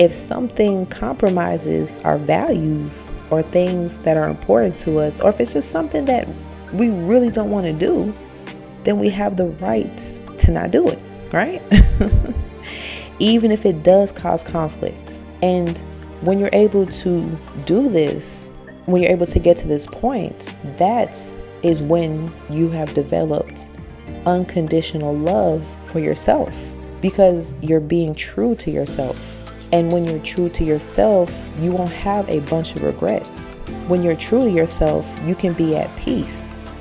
if 0.00 0.14
something 0.14 0.86
compromises 0.86 1.98
our 2.04 2.16
values 2.16 3.06
or 3.28 3.42
things 3.42 3.98
that 3.98 4.16
are 4.16 4.30
important 4.30 4.74
to 4.74 4.98
us, 4.98 5.20
or 5.20 5.28
if 5.28 5.38
it's 5.40 5.52
just 5.52 5.70
something 5.70 6.06
that 6.06 6.26
we 6.72 6.88
really 6.88 7.30
don't 7.30 7.50
want 7.50 7.66
to 7.66 7.72
do, 7.74 8.16
then 8.84 8.98
we 8.98 9.10
have 9.10 9.36
the 9.36 9.48
right 9.60 9.98
to 10.38 10.50
not 10.50 10.70
do 10.70 10.88
it, 10.88 10.98
right? 11.34 11.60
Even 13.18 13.52
if 13.52 13.66
it 13.66 13.82
does 13.82 14.10
cause 14.10 14.42
conflict. 14.42 15.12
And 15.42 15.76
when 16.22 16.38
you're 16.38 16.48
able 16.54 16.86
to 16.86 17.38
do 17.66 17.90
this, 17.90 18.48
when 18.86 19.02
you're 19.02 19.12
able 19.12 19.26
to 19.26 19.38
get 19.38 19.58
to 19.58 19.68
this 19.68 19.84
point, 19.84 20.48
that 20.78 21.20
is 21.62 21.82
when 21.82 22.32
you 22.48 22.70
have 22.70 22.94
developed 22.94 23.68
unconditional 24.24 25.14
love 25.14 25.62
for 25.88 26.00
yourself 26.00 26.72
because 27.02 27.52
you're 27.60 27.80
being 27.80 28.14
true 28.14 28.54
to 28.54 28.70
yourself. 28.70 29.39
And 29.72 29.92
when 29.92 30.04
you're 30.04 30.18
true 30.18 30.48
to 30.50 30.64
yourself, 30.64 31.32
you 31.58 31.70
won't 31.70 31.92
have 31.92 32.28
a 32.28 32.40
bunch 32.40 32.74
of 32.74 32.82
regrets. 32.82 33.54
When 33.86 34.02
you're 34.02 34.16
true 34.16 34.44
to 34.44 34.50
yourself, 34.50 35.08
you 35.24 35.34
can 35.34 35.52
be 35.52 35.76
at 35.76 35.94
peace. 35.96 36.40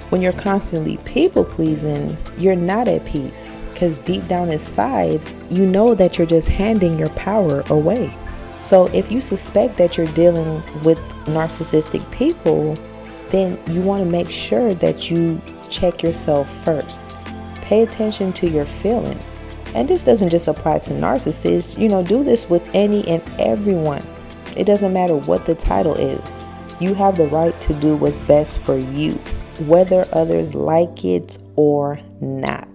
When 0.09 0.21
you're 0.21 0.31
constantly 0.31 0.97
people 0.97 1.45
pleasing, 1.45 2.17
you're 2.37 2.55
not 2.55 2.87
at 2.87 3.05
peace 3.05 3.57
because 3.71 3.99
deep 3.99 4.27
down 4.27 4.49
inside, 4.49 5.21
you 5.49 5.65
know 5.65 5.93
that 5.95 6.17
you're 6.17 6.27
just 6.27 6.47
handing 6.47 6.97
your 6.97 7.09
power 7.09 7.63
away. 7.69 8.13
So 8.59 8.87
if 8.87 9.11
you 9.11 9.21
suspect 9.21 9.77
that 9.77 9.95
you're 9.95 10.07
dealing 10.07 10.61
with 10.83 10.97
narcissistic 11.25 12.09
people, 12.11 12.75
then 13.29 13.59
you 13.67 13.81
want 13.81 14.03
to 14.03 14.09
make 14.09 14.29
sure 14.29 14.73
that 14.73 15.09
you 15.09 15.41
check 15.69 16.03
yourself 16.03 16.51
first. 16.65 17.07
Pay 17.61 17.83
attention 17.83 18.33
to 18.33 18.49
your 18.49 18.65
feelings. 18.65 19.48
And 19.75 19.87
this 19.87 20.03
doesn't 20.03 20.29
just 20.29 20.47
apply 20.47 20.79
to 20.79 20.91
narcissists, 20.91 21.77
you 21.79 21.89
know, 21.89 22.01
do 22.01 22.23
this 22.23 22.49
with 22.49 22.67
any 22.73 23.07
and 23.07 23.21
everyone. 23.39 24.05
It 24.55 24.63
doesn't 24.63 24.93
matter 24.93 25.15
what 25.15 25.45
the 25.45 25.55
title 25.55 25.95
is. 25.95 26.31
You 26.79 26.93
have 26.95 27.17
the 27.17 27.27
right 27.27 27.59
to 27.61 27.73
do 27.73 27.95
what's 27.95 28.21
best 28.23 28.59
for 28.59 28.77
you, 28.77 29.13
whether 29.59 30.07
others 30.13 30.55
like 30.55 31.05
it 31.05 31.37
or 31.55 31.99
not. 32.19 32.69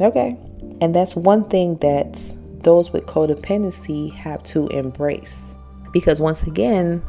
Okay? 0.00 0.38
And 0.80 0.94
that's 0.94 1.14
one 1.14 1.44
thing 1.44 1.76
that 1.78 2.32
those 2.62 2.92
with 2.92 3.06
codependency 3.06 4.12
have 4.14 4.42
to 4.44 4.66
embrace. 4.68 5.54
Because 5.92 6.20
once 6.20 6.42
again, 6.42 7.02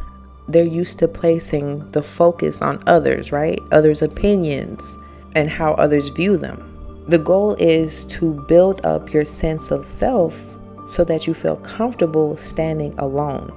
they're 0.48 0.64
used 0.64 1.00
to 1.00 1.08
placing 1.08 1.90
the 1.92 2.04
focus 2.04 2.62
on 2.62 2.84
others, 2.86 3.32
right? 3.32 3.60
Others' 3.72 4.02
opinions 4.02 4.98
and 5.34 5.50
how 5.50 5.74
others 5.74 6.10
view 6.10 6.38
them. 6.38 6.75
The 7.08 7.20
goal 7.20 7.54
is 7.60 8.04
to 8.06 8.44
build 8.48 8.84
up 8.84 9.14
your 9.14 9.26
sense 9.26 9.70
of 9.70 9.86
self 9.86 10.44
so 10.88 11.04
that 11.04 11.28
you 11.28 11.36
feel 11.36 11.58
comfortable 11.58 12.36
standing 12.36 12.98
alone. 12.98 13.52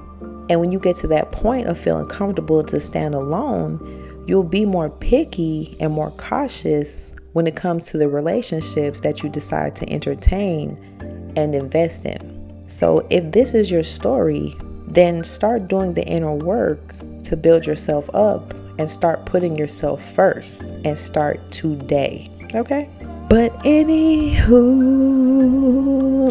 And 0.50 0.60
when 0.60 0.70
you 0.70 0.78
get 0.78 0.96
to 0.96 1.06
that 1.08 1.32
point 1.32 1.66
of 1.66 1.78
feeling 1.78 2.08
comfortable 2.08 2.62
to 2.64 2.78
stand 2.78 3.14
alone, 3.14 4.24
you'll 4.26 4.42
be 4.42 4.66
more 4.66 4.90
picky 4.90 5.78
and 5.80 5.94
more 5.94 6.10
cautious 6.12 7.12
when 7.32 7.46
it 7.46 7.56
comes 7.56 7.84
to 7.86 7.98
the 7.98 8.08
relationships 8.08 9.00
that 9.00 9.22
you 9.22 9.30
decide 9.30 9.76
to 9.76 9.88
entertain 9.90 10.76
and 11.36 11.54
invest 11.54 12.04
in. 12.04 12.64
So, 12.68 13.06
if 13.08 13.32
this 13.32 13.54
is 13.54 13.70
your 13.70 13.82
story, 13.82 14.56
then 14.86 15.24
start 15.24 15.68
doing 15.68 15.94
the 15.94 16.04
inner 16.04 16.34
work 16.34 16.80
to 17.24 17.36
build 17.36 17.64
yourself 17.64 18.10
up 18.14 18.52
and 18.78 18.90
start 18.90 19.24
putting 19.24 19.56
yourself 19.56 20.04
first 20.14 20.62
and 20.62 20.98
start 20.98 21.40
today. 21.50 22.30
Okay? 22.54 22.90
But 23.28 23.52
anywho, 23.58 24.48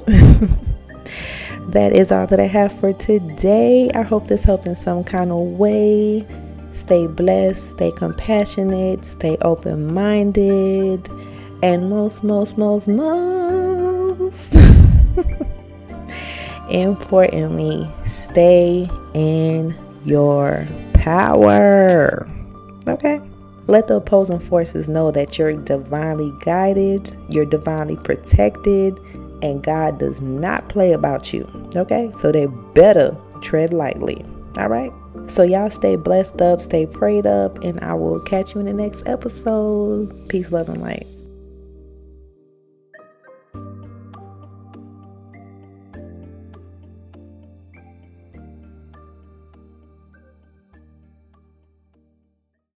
that 1.71 1.93
is 1.93 2.11
all 2.11 2.25
that 2.25 2.39
I 2.39 2.47
have 2.47 2.71
for 2.79 2.91
today. 2.91 3.91
I 3.93 4.01
hope 4.01 4.27
this 4.27 4.43
helped 4.43 4.65
in 4.65 4.75
some 4.75 5.03
kind 5.03 5.31
of 5.31 5.59
way. 5.59 6.25
Stay 6.73 7.05
blessed, 7.05 7.71
stay 7.71 7.91
compassionate, 7.91 9.05
stay 9.05 9.37
open 9.41 9.93
minded, 9.93 11.07
and 11.61 11.87
most, 11.87 12.23
most, 12.23 12.57
most, 12.57 12.87
most 12.87 14.53
importantly, 16.71 17.87
stay 18.07 18.89
in 19.13 19.75
your 20.03 20.67
power. 20.95 22.27
Okay? 22.87 23.21
Let 23.67 23.87
the 23.87 23.95
opposing 23.95 24.39
forces 24.39 24.87
know 24.87 25.11
that 25.11 25.37
you're 25.37 25.53
divinely 25.53 26.33
guided, 26.39 27.13
you're 27.29 27.45
divinely 27.45 27.97
protected, 27.97 28.97
and 29.41 29.61
God 29.61 29.99
does 29.99 30.21
not 30.21 30.69
play 30.69 30.93
about 30.93 31.33
you. 31.33 31.49
Okay? 31.75 32.11
So 32.17 32.31
they 32.31 32.47
better 32.73 33.15
tread 33.41 33.73
lightly. 33.73 34.23
All 34.57 34.69
right? 34.69 34.91
So 35.27 35.43
y'all 35.43 35.69
stay 35.69 35.97
blessed 35.97 36.41
up, 36.41 36.61
stay 36.61 36.85
prayed 36.85 37.25
up, 37.25 37.61
and 37.63 37.79
I 37.81 37.93
will 37.93 38.21
catch 38.21 38.55
you 38.55 38.61
in 38.61 38.67
the 38.67 38.73
next 38.73 39.03
episode. 39.05 40.29
Peace, 40.29 40.51
love, 40.51 40.69
and 40.69 40.81
light. 40.81 41.05